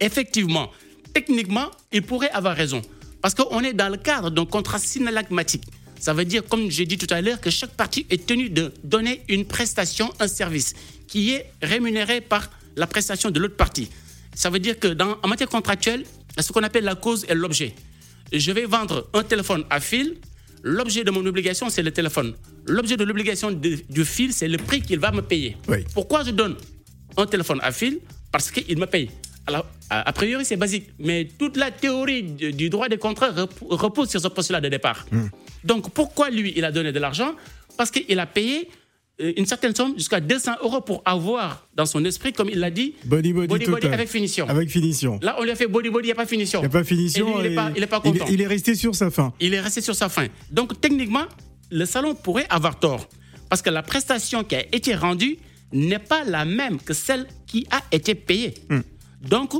[0.00, 0.70] effectivement,
[1.12, 2.82] techniquement, il pourrait avoir raison.
[3.22, 5.64] Parce qu'on est dans le cadre d'un contrat synalagmatique.
[6.04, 8.64] Ça veut dire, comme j'ai dit tout à l'heure, que chaque partie est tenue de
[8.94, 10.74] donner une prestation, un service,
[11.08, 13.88] qui est rémunéré par la prestation de l'autre partie.
[14.34, 16.94] Ça veut dire que dans, en matière contractuelle, il y a ce qu'on appelle la
[16.94, 17.74] cause et l'objet.
[18.30, 20.16] Je vais vendre un téléphone à fil.
[20.62, 22.34] L'objet de mon obligation, c'est le téléphone.
[22.66, 25.56] L'objet de l'obligation du fil, c'est le prix qu'il va me payer.
[25.68, 25.78] Oui.
[25.94, 26.56] Pourquoi je donne
[27.16, 28.00] un téléphone à fil?
[28.30, 29.08] Parce qu'il me paye.
[29.46, 30.86] Alors, a priori, c'est basique.
[30.98, 35.06] Mais toute la théorie du, droit des contrats rep- repose sur ce postulat de départ.
[35.64, 37.34] Donc, pourquoi lui, il a donné de l'argent?
[37.76, 38.68] Parce qu'il a payé
[39.20, 42.70] euh, une certaine somme, jusqu'à 200 euros, pour avoir dans son esprit, comme il l'a
[42.70, 43.94] dit, Body body, total.
[43.94, 44.48] avec finition.
[44.48, 45.18] Avec finition.
[45.22, 46.60] Là, on lui a fait body body, il n'y a pas finition.
[46.60, 47.38] Il n'y a pas finition.
[47.38, 49.32] Lui, il n'est pas, content il est resté sur sa fin.
[49.40, 50.26] il est resté sur sa fin.
[50.50, 51.24] Donc techniquement,
[51.70, 53.08] le salon pourrait avoir tort.
[53.48, 55.38] Parce que la prestation qui a été rendue
[55.72, 58.54] n'est pas la même que celle qui a été payée.
[59.20, 59.52] Donc,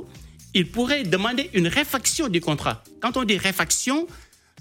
[0.52, 2.82] il pourrait demander une réfaction du contrat.
[3.00, 4.06] Quand on dit réfaction,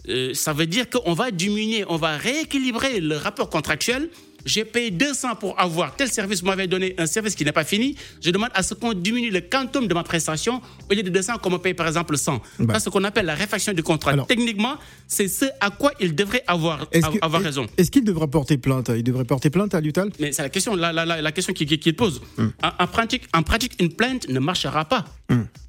[0.10, 4.10] euh, ça veut dire qu'on va diminuer, on va rééquilibrer le rapport contractuel.
[4.46, 7.64] J'ai payé 200 pour avoir tel service, vous m'avez donné un service qui n'est pas
[7.64, 7.96] fini.
[8.22, 10.62] Je demande à ce qu'on diminue le quantum de ma prestation.
[10.92, 12.42] Au lieu de 200, qu'on me paye par exemple 100.
[12.60, 12.74] Bah.
[12.74, 14.12] C'est ce qu'on appelle la réfaction du contrat.
[14.12, 14.76] Alors- Techniquement,
[15.08, 17.68] c'est ce à quoi il devrait avoir, que- avoir est- raison.
[17.78, 18.92] Est-ce qu'il devrait porter plainte?
[18.94, 21.54] Il devrait porter plainte à Lutal Mais c'est la question, la, la- la- la question
[21.54, 22.22] qu'il qu'il pose.
[22.38, 22.48] Hmm.
[22.62, 25.06] En, en pratique, en pratique, une plainte ne marchera pas.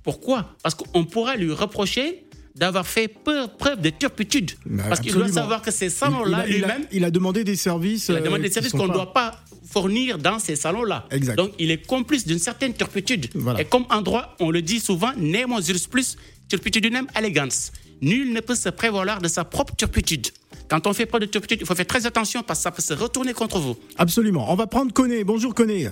[0.03, 0.57] Pourquoi?
[0.65, 4.53] Parce qu'on pourra lui reprocher d'avoir fait preuve de turpitude.
[4.65, 7.57] Bah, Parce qu'il doit savoir que ces salons-là il, a, il il a demandé des
[7.57, 8.09] services.
[8.09, 11.07] il a euh, demandé des qui services qu'on ne doit pas fournir dans ces salons-là.
[11.11, 11.37] Exact.
[11.37, 13.27] Donc, il est complice d'une certaine turpitude.
[13.35, 13.61] Voilà.
[13.61, 16.17] Et comme en droit, on le dit souvent, nemo jurus plus,
[16.49, 17.73] turpitudinem elegans.
[18.01, 20.29] Nul ne peut se prévaloir de sa propre turpitude.
[20.69, 22.83] Quand on fait preuve de turpitude, il faut faire très attention parce que ça peut
[22.83, 23.77] se retourner contre vous.
[23.99, 24.51] Absolument.
[24.51, 25.25] On va prendre Koné.
[25.25, 25.89] Bonjour Koné.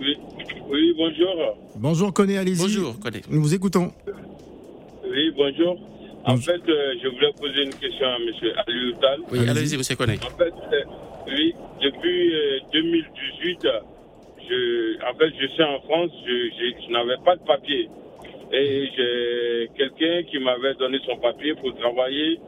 [0.00, 0.16] Oui,
[0.70, 1.58] oui bonjour.
[1.76, 2.58] Bonjour Koné, allez-y.
[2.58, 3.22] Bonjour, Kodé.
[3.30, 3.92] Nous vous écoutons.
[5.08, 5.78] Oui, bonjour.
[6.24, 6.44] En Bonjour.
[6.44, 8.52] fait, euh, je voulais poser une question à M.
[8.66, 9.20] Alioutal.
[9.30, 9.76] Oui, Allez-y.
[9.76, 10.14] monsieur Koné.
[10.22, 10.84] En fait, euh,
[11.28, 13.58] oui, depuis euh, 2018,
[14.48, 17.88] je, en fait, je suis en France, je, je- je n'avais pas de papier.
[18.52, 22.40] Et j'ai quelqu'un qui m'avait donné son papier pour travailler.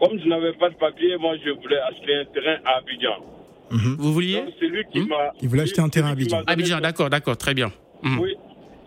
[0.00, 3.16] Comme je n'avais pas de papier, moi, je voulais acheter un terrain à Abidjan.
[3.98, 5.08] Vous vouliez Donc, c'est lui qui Hmm?
[5.08, 5.32] m'a.
[5.42, 6.42] Il voulait acheter un terrain à Abidjan.
[6.46, 7.70] Abidjan, d'accord, d'accord, très bien.
[8.02, 8.18] Mhm.
[8.20, 8.34] Oui,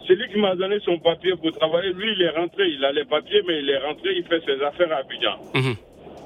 [0.08, 2.68] celui qui m'a donné son papier pour travailler, lui, il est rentré.
[2.70, 5.38] Il a les papiers, mais il est rentré, il fait ses affaires à Abidjan.
[5.56, 5.76] Mhm.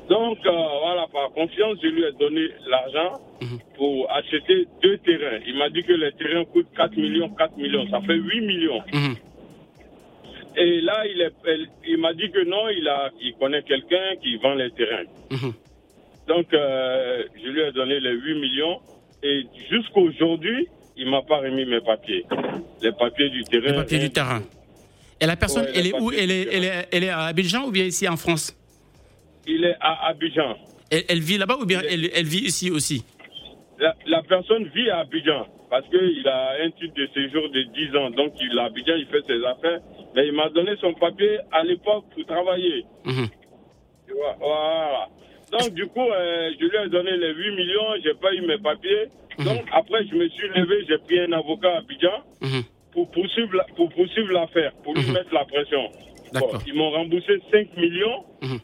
[0.09, 3.19] Donc, euh, voilà, par confiance, je lui ai donné l'argent
[3.75, 5.39] pour acheter deux terrains.
[5.45, 7.85] Il m'a dit que les terrains coûtent 4 millions, 4 millions.
[7.89, 8.81] Ça fait 8 millions.
[8.93, 9.15] Mhm.
[10.59, 14.15] Et là, il, est, elle- il m'a dit que non, il, a, il connaît quelqu'un
[14.23, 15.03] qui vend les terrains.
[15.29, 15.53] Mhm.
[16.27, 18.79] Donc, euh, je lui ai donné les 8 millions.
[19.23, 22.25] Et jusqu'aujourd'hui, il m'a pas remis mes papiers.
[22.81, 23.67] Les papiers du terrain.
[23.71, 24.41] Le papier du terrain.
[25.19, 26.12] Et la personne, Ouais, elle le est où?
[26.12, 28.55] elle est, elle, est, elle est à Abidjan ou bien ici en France?
[29.47, 30.55] Il est à Abidjan.
[30.91, 33.03] elle, elle vit là-bas ou bien elle, elle vit ici aussi?
[33.79, 37.95] La, la personne vit à Abidjan parce qu'il a un titre de séjour de 10
[37.97, 38.10] ans.
[38.12, 39.79] Donc, il à Abidjan, il fait ses affaires.
[40.15, 42.86] Mais il m'a donné son papier à l'époque pour travailler.
[43.05, 45.10] Tu vois, Voilà.
[45.51, 48.57] Donc, du coup, euh, je lui ai donné les 8 millions, j'ai pas eu mes
[48.57, 49.07] papiers.
[49.39, 52.63] Donc, après, je me suis levé, j'ai pris un avocat à Abidjan Mhm.
[52.91, 55.91] pour poursuivre la- pour poursuivre l'affaire, pour lui mettre la pression.
[56.34, 58.60] Bon, ils m'ont remboursé 5 millions Mhm.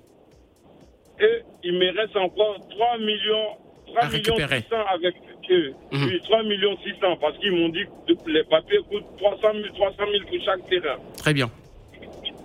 [1.21, 3.57] et il me reste encore 3 millions,
[3.87, 4.61] 3 À millions récupérer.
[4.61, 5.15] 600 avec
[5.51, 5.73] eux.
[5.91, 6.05] Mhm.
[6.07, 10.03] Oui, 3 millions 600 parce qu'ils m'ont dit que les papiers coûtent 300 000, 300
[10.11, 10.97] 000 pour chaque terrain.
[11.17, 11.49] Très bien.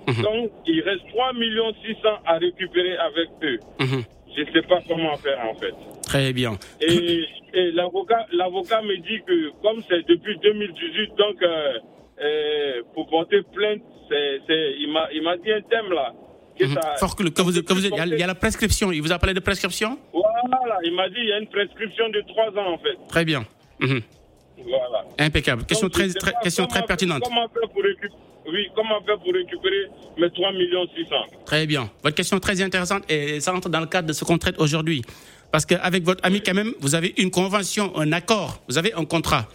[0.06, 0.22] Mhm.
[0.22, 3.58] Donc, il reste 3 millions 600 à récupérer avec eux.
[4.36, 5.74] Je ne sais pas comment faire en fait.
[6.02, 6.56] Très bien.
[6.80, 11.78] Et, et l'avocat, l'avocat me dit que comme c'est depuis 2018, donc euh,
[12.22, 16.12] euh, pour porter plainte, c'est, c'est- il m'a, il m'a dit un thème là.
[16.58, 16.74] Que Mhm.
[16.74, 18.90] ça- Fort que, que vous, que vous- il y a- il y, a la prescription.
[18.90, 19.96] Il vous a parlé de prescription?
[20.12, 22.96] Voilà, il m'a dit il y a une prescription de 3 ans en fait.
[23.08, 23.44] Très bien.
[23.80, 24.00] Mhm.
[24.64, 25.04] Voilà.
[25.20, 25.64] Impeccable.
[25.66, 26.08] Question Donc, très,
[26.42, 27.22] question très pertinente.
[27.24, 28.12] Comment faire pour récupérer
[28.52, 29.86] oui, comment faire pour récupérer
[30.18, 31.90] mes 3 millions 600 Très bien.
[32.02, 34.58] Votre question est très intéressante et ça rentre dans le cadre de ce qu'on traite
[34.58, 35.02] aujourd'hui.
[35.50, 39.04] Parce qu'avec votre ami, quand même, vous avez une convention, un accord, vous avez un
[39.04, 39.48] contrat.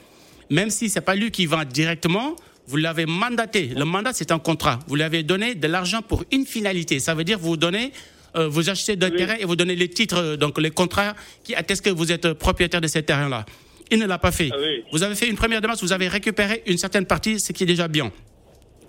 [0.50, 2.36] Même si ce n'est pas lui qui vend directement,
[2.68, 3.72] vous l'avez mandaté.
[3.76, 4.80] Le mandat, c'est un contrat.
[4.88, 7.00] Vous lui avez donné de l'argent pour une finalité.
[7.00, 7.92] Ça veut dire vous donnez,
[8.36, 11.56] euh, vous achetez d'un terrain et vous donnez les titres, euh, donc les contrats qui
[11.56, 13.46] attestent que vous êtes euh, propriétaire de ces terrains-là.
[13.92, 14.50] Il ne l'a pas fait.
[14.52, 14.84] Ah oui.
[14.92, 17.68] Vous avez fait une première démarche, vous avez récupéré une certaine partie, ce qui est
[17.68, 18.12] déjà bien.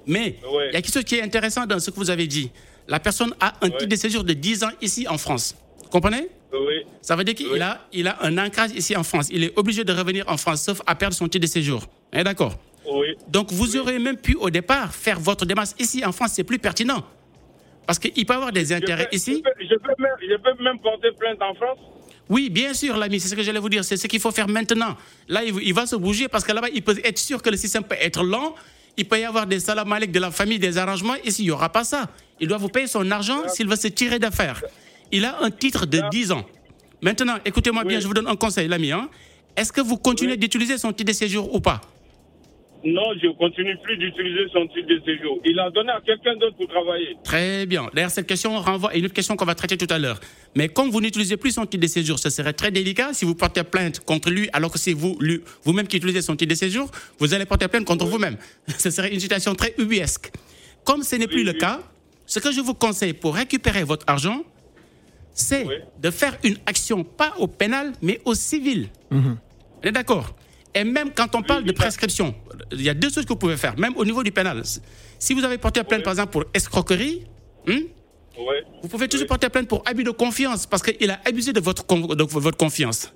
[0.06, 2.50] Mais il y a quelque chose qui est intéressant dans ce que vous avez dit.
[2.88, 5.54] La personne a un titre de séjour de 10 ans ici en France.
[5.82, 6.28] Vous comprenez?
[6.52, 7.60] Oui, Ça veut dire qu'il Oui.
[7.60, 9.28] a, il a un ancrage ici en France.
[9.30, 11.82] Il est obligé de revenir en France, sauf à perdre son titre de séjour.
[12.12, 12.56] Est d'accord?
[12.86, 13.08] Oui.
[13.28, 16.58] Donc vous aurez même pu au départ faire votre démarche ici en France, c'est plus
[16.58, 17.02] pertinent.
[17.86, 19.36] Parce qu'il peut avoir des Je intérêts peux, ici.
[19.36, 21.78] je peux- je peux même, je peux même porter plainte en France?
[22.28, 23.84] Oui, bien sûr, l'ami, c'est ce que j'allais vous dire.
[23.84, 24.96] C'est ce qu'il faut faire maintenant.
[25.28, 27.56] Là, il, il va se bouger parce que là-bas, il peut être sûr que le
[27.58, 28.54] système peut être lent.
[28.96, 31.14] Il peut y avoir des salam alek de la famille, des arrangements.
[31.24, 32.08] Ici, il n'y aura pas ça.
[32.40, 34.62] Il doit vous payer son argent s'il veut se tirer d'affaires.
[35.10, 36.44] Il a un titre de 10 ans.
[37.02, 38.92] Maintenant, écoutez-moi bien, je vous donne un conseil, l'ami.
[38.92, 39.08] hein.
[39.56, 41.80] Est-ce que vous continuez d'utiliser son titre de séjour ou pas?
[42.84, 45.38] Non, je continue plus d'utiliser son titre de séjour.
[45.44, 47.16] Il a donné à quelqu'un d'autre pour travailler.
[47.24, 47.88] Très bien.
[47.94, 50.20] D'ailleurs, cette question renvoie à une autre question qu'on va traiter tout à l'heure.
[50.54, 53.34] Mais comme vous n'utilisez plus son titre de séjour, ce serait très délicat si vous
[53.34, 56.56] portez plainte contre lui alors que c'est vous, lui- vous-même qui utilisez son titre de
[56.56, 58.36] séjour, vous allez porter plainte contre vous-même.
[58.78, 60.30] Ce serait une situation très ubuesque.
[60.84, 61.58] Comme ce n'est plus le oui.
[61.58, 61.80] cas,
[62.26, 64.42] ce que je vous conseille pour récupérer votre argent,
[65.32, 65.74] c'est Oui.
[66.02, 68.88] de faire une action pas au pénal, mais au civil.
[69.10, 69.36] On
[69.82, 70.34] est d'accord?
[70.74, 72.34] Et même quand on parle de prescription,
[72.72, 74.62] il y a deux choses que vous pouvez faire, même au niveau du pénal.
[75.18, 76.04] Si vous avez porté plainte, Oui.
[76.04, 77.22] par exemple, pour escroquerie,
[77.68, 77.80] hein,
[78.82, 79.28] vous pouvez toujours Oui.
[79.28, 83.12] porter plainte pour abus de confiance parce qu'il a abusé de votre, de votre confiance.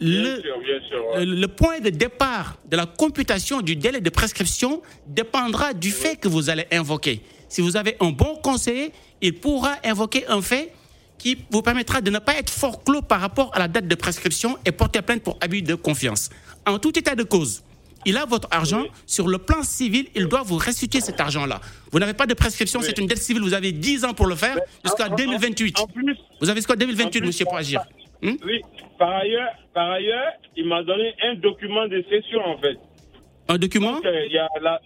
[0.00, 1.06] Bien Le, sûr, bien sûr.
[1.14, 1.24] ouais.
[1.24, 6.16] le- le point de départ de la computation du délai de prescription dépendra du fait
[6.16, 7.22] que vous allez invoquer.
[7.48, 10.72] Si vous avez un bon conseiller, il pourra invoquer un fait
[11.18, 13.94] qui vous permettra de ne pas être fort clos par rapport à la date de
[13.94, 16.28] prescription et porter plainte pour abus de confiance.
[16.66, 17.62] En tout état de cause,
[18.04, 18.84] il a votre argent.
[19.06, 21.60] Sur le plan civil, il doit vous restituer cet argent-là.
[21.92, 23.42] Vous n'avez pas de prescription, c'est une dette civile.
[23.42, 25.78] Vous avez 10 ans pour le faire jusqu'à En- en- 2028.
[25.80, 27.80] En plus, Vous avez jusqu'à 2028, En plus, monsieur, pour agir.
[28.22, 28.32] Hmm?
[28.44, 28.60] oui,
[28.98, 32.76] par ailleurs, par ailleurs, il m'a donné un document de cession en fait.
[33.48, 33.92] Un document?
[33.92, 34.80] Donc, euh, y a la-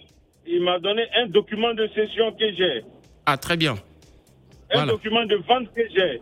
[0.47, 2.85] il m'a donné un document de cession que j'ai.
[3.27, 3.73] Ah, très bien.
[4.73, 4.93] Un Voilà.
[4.93, 6.21] document de vente que j'ai.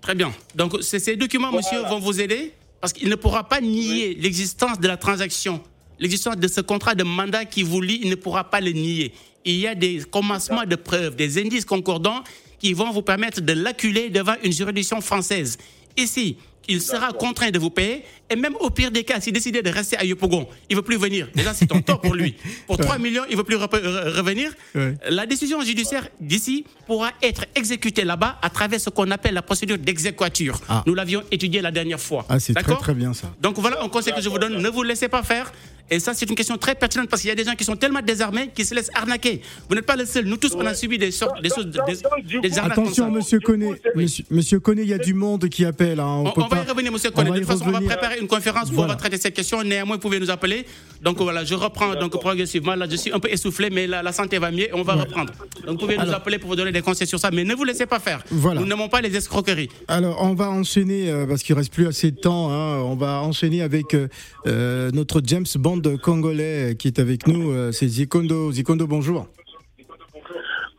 [0.00, 0.30] Très bien.
[0.54, 2.52] Donc, ces documents, monsieur, vont vous aider?
[2.80, 5.60] Parce qu'il ne pourra pas nier l'existence de la transaction,
[5.98, 9.12] l'existence de ce contrat de mandat qui vous lie, il ne pourra pas le nier.
[9.44, 12.22] Il y a des commencements de preuves, des indices concordants
[12.58, 15.58] qui vont vous permettre de l'acculer devant une juridiction française.
[15.96, 16.36] Ici,
[16.68, 18.04] il sera contraint de vous payer.
[18.30, 20.84] Et même au pire des cas, s'il décidait de rester à Yopougon, il ne veut
[20.84, 21.28] plus venir.
[21.34, 22.34] Déjà, c'est un tort pour lui.
[22.66, 24.52] Pour 3 millions, il ne veut plus re- revenir.
[24.74, 24.94] Ouais.
[25.08, 29.78] La décision judiciaire d'ici pourra être exécutée là-bas à travers ce qu'on appelle la procédure
[29.78, 30.60] d'exéquature.
[30.68, 30.82] Ah.
[30.86, 32.26] Nous l'avions étudié la dernière fois.
[32.28, 33.32] Ah, c'est très très bien ça.
[33.40, 35.50] donc voilà un conseil que je vous donne, ne vous laissez pas faire.
[35.90, 37.76] Et ça, c'est une question très pertinente parce qu'il y a des gens qui sont
[37.76, 39.40] tellement désarmés qu'ils se laissent arnaquer.
[39.68, 40.26] Vous n'êtes pas le seul.
[40.26, 43.18] Nous tous, on a subi des sortes, des, choses- des, des arnaques Attention, comme ça.
[43.18, 46.00] monsieur Conné, monsieur, monsieur Conné, il y a du monde qui appelle.
[46.00, 47.30] hein, On, On, peut on va y revenir, monsieur on Conné.
[47.30, 48.90] De toute façon, on va préparer une conférence où Voilà.
[48.92, 49.62] on va traiter cette question.
[49.62, 50.66] Néanmoins, vous pouvez nous appeler.
[51.02, 52.74] Donc voilà, je reprends donc progressivement.
[52.74, 54.94] Là, je suis un peu essoufflé, mais la, la santé va mieux et on va
[54.94, 55.32] reprendre.
[55.66, 57.30] Donc vous pouvez nous appeler pour vous donner des conseils sur ça.
[57.30, 58.22] Mais ne vous laissez pas faire.
[58.30, 58.60] Voilà.
[58.60, 59.68] Nous n'aimons pas les escroqueries.
[59.88, 63.22] Alors, on va enchaîner, euh, parce qu'il reste plus assez de temps, hein, on va
[63.22, 64.08] enchaîner avec euh,
[64.46, 68.52] euh, notre James Bond congolais euh, qui est avec nous, euh, c'est Zikondo.
[68.52, 69.26] Zikondo, bonjour.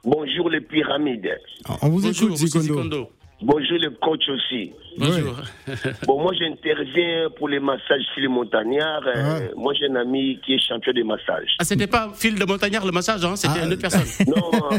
[0.04, 1.30] Bonjour les pyramides.
[1.82, 2.66] On vous Bonjour, écoute, Zikondo.
[2.66, 3.10] Zikondo.
[3.42, 4.72] Bonjour les coachs aussi.
[5.00, 5.36] Bonjour.
[6.08, 9.02] Bon, moi j'interviens pour les massages Phil Montagnard.
[9.08, 9.52] Euh, Ouais.
[9.56, 11.50] Moi j'ai un ami qui est champion de massage.
[11.60, 13.66] Ah, c'était pas fil de montagnard le massage, hein, c'était Ah.
[13.66, 14.02] une autre personne.
[14.28, 14.70] Non,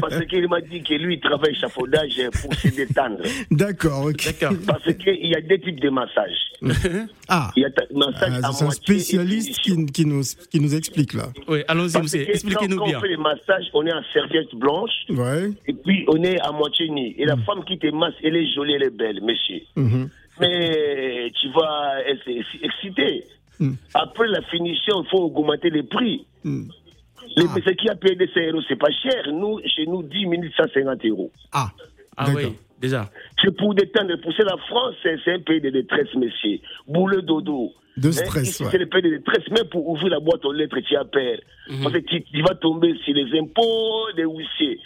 [0.00, 3.18] parce qu'il m'a dit que lui il travaille échafaudage pour se détendre.
[3.50, 4.24] D'accord, ok.
[4.24, 4.56] D'accord.
[4.66, 6.38] Parce qu'il y a deux types de massages.
[7.32, 11.14] Ah, Il y a massage ah, c'est un spécialiste qui, qui nous, qui nous explique
[11.14, 11.26] là.
[11.46, 12.24] Oui, allons-y, monsieur.
[12.24, 12.98] quand, Expliquez-nous quand bien.
[12.98, 15.50] on fait les massages, on est en serviette blanche Ouais.
[15.68, 17.14] et puis on est à moitié nu.
[17.18, 19.62] Et la femme qui te masse, elle est jolie, elle est belle, monsieur.
[20.40, 23.24] Mais tu vas être exci- excité.
[23.58, 23.72] Mm.
[23.94, 26.26] Après la finition, il faut augmenter les prix.
[26.44, 26.68] Mm.
[27.36, 27.54] Les, Ah.
[27.64, 29.28] Ce qui a payé 200 euros, c'est pas cher.
[29.32, 31.30] Nous, chez nous, 10 minutes, 150 euros.
[31.52, 31.70] Ah,
[32.16, 33.10] Ah oui, déjà.
[33.42, 34.16] C'est pour détendre.
[34.22, 36.58] Pour ça, la France, c'est un pays de détresse, monsieur.
[36.88, 37.72] Boulot dodo.
[37.96, 38.68] De Hein, stress, ici, ouais.
[38.72, 39.46] C'est le pays de détresse.
[39.50, 41.36] Même pour ouvrir la boîte aux lettres, tu as peur.
[41.68, 41.82] Mhm.
[41.82, 44.78] Parce que tu, tu vas tomber sur les impôts des huissiers.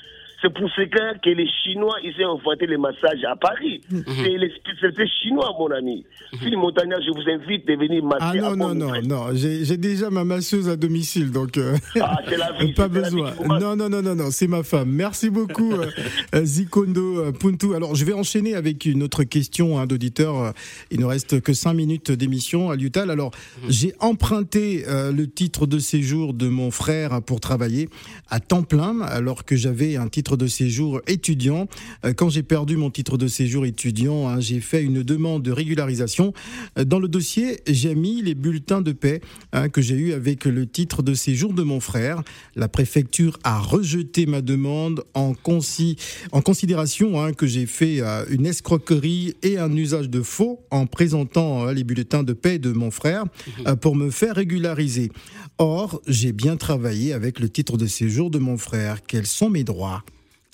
[0.45, 3.81] C'est pour ce cas que les Chinois, ils ont inventé les massages à Paris.
[3.91, 4.05] Mhm.
[4.07, 6.05] C'est les spécialités chinois, mon ami.
[6.39, 9.77] Philippe Montagnard, je vous invite de venir masser Ah non, à non, non, non, j'ai
[9.77, 13.15] déjà ma masseuse à domicile, donc euh, Ah, c'est la vie, pas c'est la vie
[13.17, 13.33] besoin.
[13.59, 14.91] Non, non, non, non, non, c'est ma femme.
[14.91, 15.87] Merci beaucoup, euh,
[16.35, 17.75] euh, Zikondo euh, Puntu.
[17.75, 20.53] Alors, je vais enchaîner avec une autre question hein, d'auditeur.
[20.91, 23.11] Il ne reste que cinq minutes d'émission à Lutal.
[23.11, 23.31] Alors,
[23.69, 27.89] j'ai emprunté euh, le titre de séjour de mon frère pour travailler
[28.29, 31.67] à temps plein, alors que j'avais un titre de séjour étudiant.
[32.05, 35.53] Euh, Quand j'ai perdu mon titre de séjour étudiant, hein, j'ai fait une demande de
[35.53, 36.33] régularisation.
[36.79, 39.21] Euh, Dans le dossier, j'ai mis les bulletins de paix
[39.53, 42.23] hein, que j'ai eu avec le titre de séjour de mon frère.
[42.57, 45.97] La préfecture a rejeté ma demande en, consi-
[46.33, 50.87] en considération hein, que j'ai fait euh, une escroquerie et un usage de faux en
[50.87, 53.25] présentant euh, les bulletins de paix de mon frère
[53.67, 55.11] euh, pour me faire régulariser.
[55.59, 59.05] Or, j'ai bien travaillé avec le titre de séjour de mon frère.
[59.07, 60.03] Quels sont mes droits?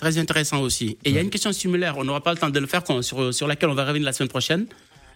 [0.00, 0.96] Très intéressant aussi.
[1.04, 2.82] Et il y a une question similaire, on n'aura pas le temps de le faire,
[3.02, 4.66] sur, sur laquelle on va revenir la semaine prochaine.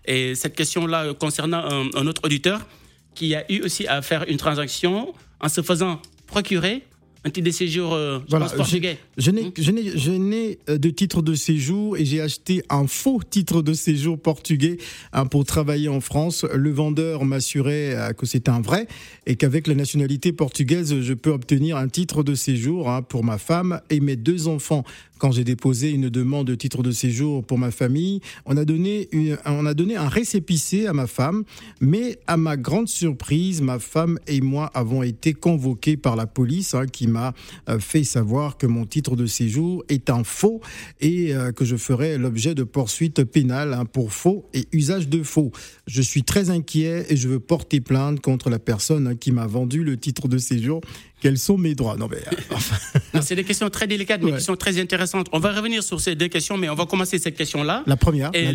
[0.04, 2.60] Et cette question-là euh, concernant un, un autre auditeur
[3.14, 6.82] qui a eu aussi à faire une transaction en se faisant procurer
[7.24, 8.98] un titre de séjour euh, Voilà, portugais.
[9.16, 12.86] Je n'ai, je n'ai, je n'ai euh, de titre de séjour et j'ai acheté un
[12.86, 14.76] faux titre de séjour portugais
[15.14, 16.44] hein, pour travailler en France.
[16.54, 18.86] Le vendeur m'assurait euh, que c'était un vrai
[19.26, 23.38] et qu'avec la nationalité portugaise, je peux obtenir un titre de séjour hein, pour ma
[23.38, 24.84] femme et mes deux enfants.
[25.18, 29.08] Quand j'ai déposé une demande de titre de séjour pour ma famille, on a donné,
[29.46, 31.44] on a donné un récépissé à ma femme,
[31.80, 36.74] mais à ma grande surprise, ma femme et moi avons été convoqués par la police
[36.74, 37.32] hein, qui m'a
[37.68, 40.60] euh, fait savoir que mon titre de séjour est un faux
[41.00, 45.22] et euh, que je ferai l'objet de poursuites pénales hein, pour faux et usage de
[45.22, 45.52] faux.
[45.86, 49.46] Je suis très inquiet et je veux porter plainte contre la personne hein, qui m'a
[49.46, 50.80] vendu le titre de séjour.
[51.24, 52.76] Quels sont mes droits Non mais euh, enfin,
[53.14, 54.38] Non, C'est des questions très délicates, mais Ouais.
[54.38, 55.26] qui sont très intéressantes.
[55.32, 57.82] On va revenir sur ces deux questions, mais on va commencer cette question-là.
[57.86, 58.30] la première.
[58.34, 58.52] Et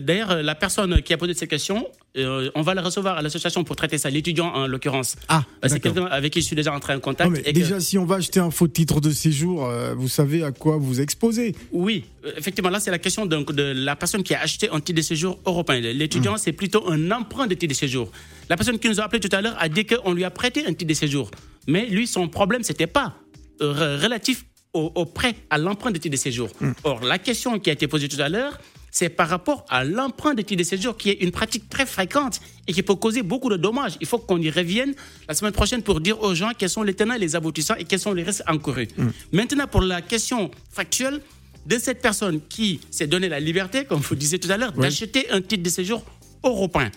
[0.00, 3.64] d'ailleurs, la personne qui a posé cette question, euh, on va la recevoir à l'association
[3.64, 5.16] pour traiter ça, l'étudiant en l'occurrence.
[5.28, 7.28] Ah, C'est quelqu'un avec qui je suis déjà entré en contact.
[7.28, 9.92] Non, mais et que- déjà, si on va acheter un faux titre de séjour, euh,
[9.96, 11.56] vous savez à quoi vous exposez.
[11.72, 12.04] Oui,
[12.36, 15.02] effectivement, là, c'est la question donc, de la personne qui a acheté un titre de
[15.02, 15.80] séjour européen.
[15.80, 18.10] L'étudiant, c'est plutôt un emprunt de titre de séjour.
[18.48, 20.66] La personne qui nous a appelé tout à l'heure a dit qu'on lui a prêté
[20.66, 21.30] un titre de séjour.
[21.66, 23.14] Mais lui, son problème, c'était pas
[23.62, 26.48] euh, re- relatif au, au prêt, à l'emprunt de titre de séjour.
[26.82, 28.58] Or, la question qui a été posée tout à l'heure,
[28.90, 32.40] c'est par rapport à l'emprunt de titre de séjour, qui est une pratique très fréquente
[32.66, 33.94] et qui peut causer beaucoup de dommages.
[34.00, 34.94] Il faut qu'on y revienne
[35.28, 37.84] la semaine prochaine pour dire aux gens quels sont les tenants et les aboutissants et
[37.84, 38.88] quels sont les risques encourus.
[39.32, 41.20] Maintenant, pour la question factuelle,
[41.66, 45.30] de cette personne qui s'est donné la liberté, comme vous disiez tout à l'heure, d'acheter
[45.30, 46.04] un titre de séjour
[46.42, 46.90] européen.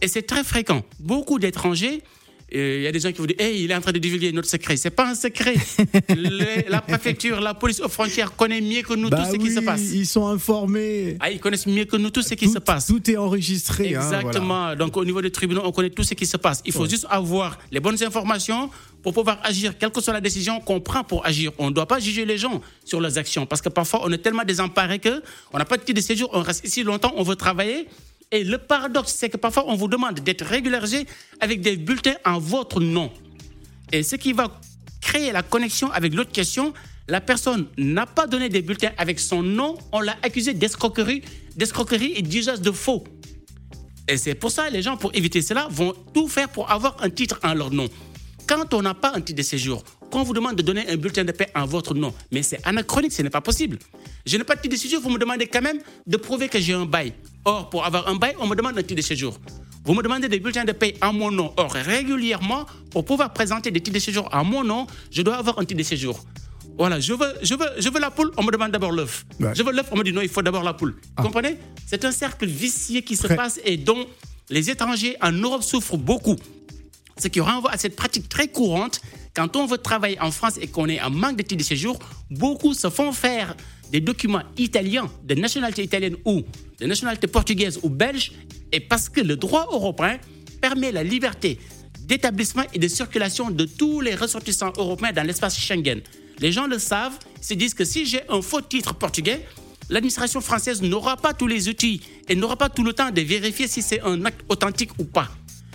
[0.00, 0.84] Et c'est très fréquent.
[0.98, 2.02] Beaucoup d'étrangers
[2.54, 4.32] il y a des gens qui vous disent Hey, il est en train de divulguer
[4.32, 4.76] notre secret.
[4.76, 5.54] C'est pas un secret.
[6.68, 9.60] La préfecture, la police aux frontières connaît mieux que nous Bah tout ce qui se
[9.60, 9.80] passe.
[9.92, 11.16] Ils sont informés.
[11.20, 12.86] Ah, ils connaissent mieux que nous tout ce qui tout, se passe.
[12.86, 13.94] tout est enregistré.
[13.94, 14.60] hein, Exactement.
[14.60, 14.76] voilà.
[14.76, 16.62] Donc au niveau des tribunaux, on connaît tout ce qui se passe.
[16.64, 18.70] Il faut juste avoir les bonnes informations
[19.02, 21.50] pour pouvoir agir, quelle que soit la décision qu'on prend pour agir.
[21.58, 24.18] On ne doit pas juger les gens sur leurs actions parce que parfois on est
[24.18, 25.22] tellement désemparé que
[25.52, 27.88] on n'a pas de titre de séjour, on reste ici longtemps, on veut travailler.
[28.32, 31.06] Et le paradoxe, c'est que parfois on vous demande d'être régularisé
[31.38, 33.12] avec des bulletins en votre nom.
[33.92, 34.58] Et ce qui va
[35.02, 36.72] créer la connexion avec l'autre question,
[37.08, 41.22] la personne n'a pas donné des bulletins avec son nom, on l'a accusé d'escroquerie,
[41.56, 43.04] d'escroquerie et d'usage de faux.
[44.08, 47.10] Et c'est pour ça, les gens, pour éviter cela, vont tout faire pour avoir un
[47.10, 47.88] titre en leur nom.
[48.52, 51.24] Quand on n'a pas un titre de séjour, qu'on vous demande de donner un bulletin
[51.24, 53.78] de paix en votre nom, mais c'est anachronique, ce n'est pas possible.
[54.26, 56.60] Je n'ai pas de titre de séjour, vous me demandez quand même de prouver que
[56.60, 57.14] j'ai un bail.
[57.46, 59.38] Or, pour avoir un bail, on me demande un titre de séjour.
[59.86, 61.54] Vous me demandez des bulletins de paix en mon nom.
[61.56, 65.58] Or, régulièrement, pour pouvoir présenter des titres de séjour en mon nom, je dois avoir
[65.58, 66.22] un titre de séjour.
[66.76, 69.24] Voilà, je veux, je veux, je veux la poule, on me demande d'abord l'œuf.
[69.40, 69.54] Ouais.
[69.54, 70.94] Je veux l'œuf, on me dit non, il faut d'abord la poule.
[71.16, 71.56] Vous comprenez?
[71.86, 74.06] C'est un cercle vicieux qui se passe et dont
[74.50, 76.36] les étrangers en Europe souffrent beaucoup.
[77.18, 79.00] Ce qui renvoie à cette pratique très courante.
[79.34, 81.98] Quand on veut travailler en France et qu'on est en manque de titre de séjour,
[82.30, 83.56] beaucoup se font faire
[83.90, 86.42] des documents italiens, de nationalité italienne ou
[86.80, 88.32] de nationalité portugaise ou belge,
[88.72, 90.18] et parce que le droit européen
[90.60, 91.58] permet la liberté
[92.00, 96.00] d'établissement et de circulation de tous les ressortissants européens dans l'espace Schengen.
[96.38, 99.46] Les gens le savent, ils se disent que si j'ai un faux titre portugais,
[99.90, 103.68] l'administration française n'aura pas tous les outils et n'aura pas tout le temps de vérifier
[103.68, 105.28] si c'est un acte authentique ou pas.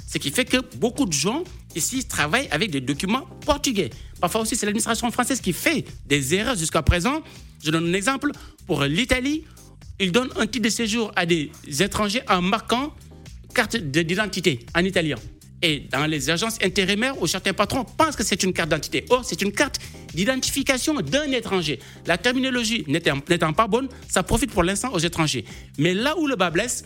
[0.07, 1.43] Ce qui fait que beaucoup de gens
[1.75, 3.89] ici travaillent avec des documents portugais.
[4.21, 7.21] Parfois aussi, c'est l'administration française qui fait des erreurs jusqu'à présent.
[7.63, 8.31] Je donne un exemple.
[8.65, 9.43] Pour l'Italie,
[9.99, 11.51] ils donnent un titre de séjour à des
[11.81, 12.95] étrangers en marquant
[13.53, 15.17] carte de- d'identité en italien.
[15.61, 19.05] Et dans les agences intérimaires, où certains patrons pensent que c'est une carte d'identité.
[19.09, 19.79] Or, c'est une carte
[20.13, 21.79] d'identification d'un étranger.
[22.05, 25.45] La terminologie n'étant pas bonne, ça profite pour l'instant aux étrangers.
[25.79, 26.83] Mais là où le bas blesse,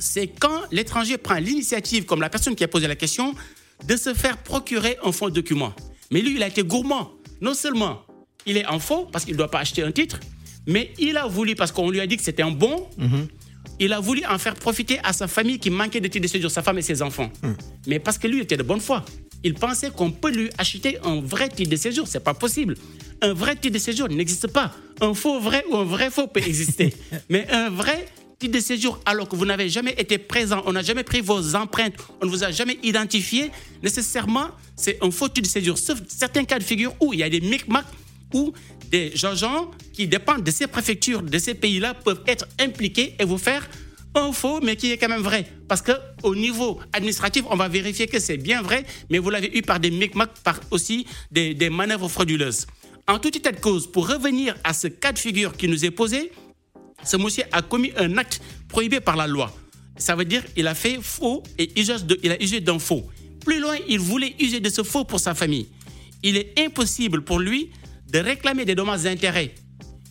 [0.00, 3.34] c'est quand l'étranger prend l'initiative, comme la personne qui a posé la question,
[3.86, 5.72] de se faire procurer un faux document.
[6.10, 7.12] Mais lui, il a été gourmand.
[7.40, 8.02] Non seulement
[8.46, 10.20] il est en faux, parce qu'il ne doit pas acheter un titre,
[10.66, 12.88] mais il a voulu, parce qu'on lui a dit que c'était un bon,
[13.78, 16.50] il a voulu en faire profiter à sa famille qui manquait de titre de séjour,
[16.50, 17.30] sa femme et ses enfants.
[17.86, 19.04] Mais parce que lui était de bonne foi.
[19.44, 22.08] Il pensait qu'on peut lui acheter un vrai titre de séjour.
[22.08, 22.74] C'est pas possible.
[23.22, 24.72] Un vrai titre de séjour n'existe pas.
[25.00, 26.92] Un faux vrai ou un vrai faux peut exister.
[27.28, 28.08] Mais un vrai
[28.38, 31.56] titre de séjour, alors que vous n'avez jamais été présent, on n'a jamais pris vos
[31.56, 33.50] empreintes, on ne vous a jamais identifié,
[33.82, 35.76] nécessairement, c'est un faux titre de séjour.
[35.76, 37.86] Sauf certains cas de figure où il y a des micmacs
[38.32, 38.52] où
[38.90, 43.38] des gens qui dépendent de ces préfectures, de ces pays-là, peuvent être impliqués et vous
[43.38, 43.68] faire
[44.14, 45.46] un faux, mais qui est quand même vrai.
[45.66, 49.56] Parce que au niveau administratif, on va vérifier que c'est bien vrai, mais vous l'avez
[49.56, 52.66] eu par des micmacs, par aussi des, des manœuvres frauduleuses.
[53.08, 55.90] En tout état de cause, pour revenir à ce cas de figure qui nous est
[55.90, 56.30] posé,
[57.02, 59.54] ce monsieur a commis un acte prohibé par la loi.
[59.96, 63.06] Ça veut dire qu'il a fait faux et il a usé d'un faux.
[63.44, 65.68] Plus loin, il voulait user de ce faux pour sa famille.
[66.22, 67.70] Il est impossible pour lui
[68.10, 69.54] de réclamer des dommages et intérêts.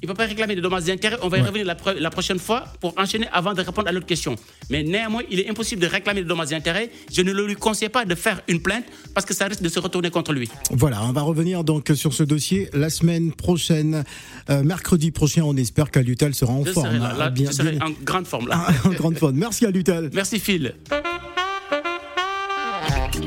[0.03, 1.17] Il ne peut pas réclamer des dommages et intérêts.
[1.23, 3.91] On va y revenir la, pro- la prochaine fois pour enchaîner avant de répondre à
[3.91, 4.35] l'autre question.
[4.69, 6.91] Mais néanmoins, il est impossible de réclamer des dommages et intérêts.
[7.11, 8.85] Je ne le lui conseille pas de faire une plainte
[9.15, 10.49] parce que ça risque de se retourner contre lui.
[10.69, 14.03] Voilà, on va revenir donc sur ce dossier la semaine prochaine.
[14.51, 16.87] Euh, mercredi prochain, on espère qu'Alutal sera en Je forme.
[16.87, 18.67] serai là, là, bien- je serai bien- en grande forme là.
[18.85, 19.35] en grande forme.
[19.35, 20.11] Merci Alutal.
[20.13, 20.75] Merci Phil.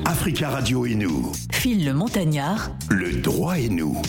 [0.04, 4.00] Africa Radio et nous, Phil le Montagnard, le droit et nous.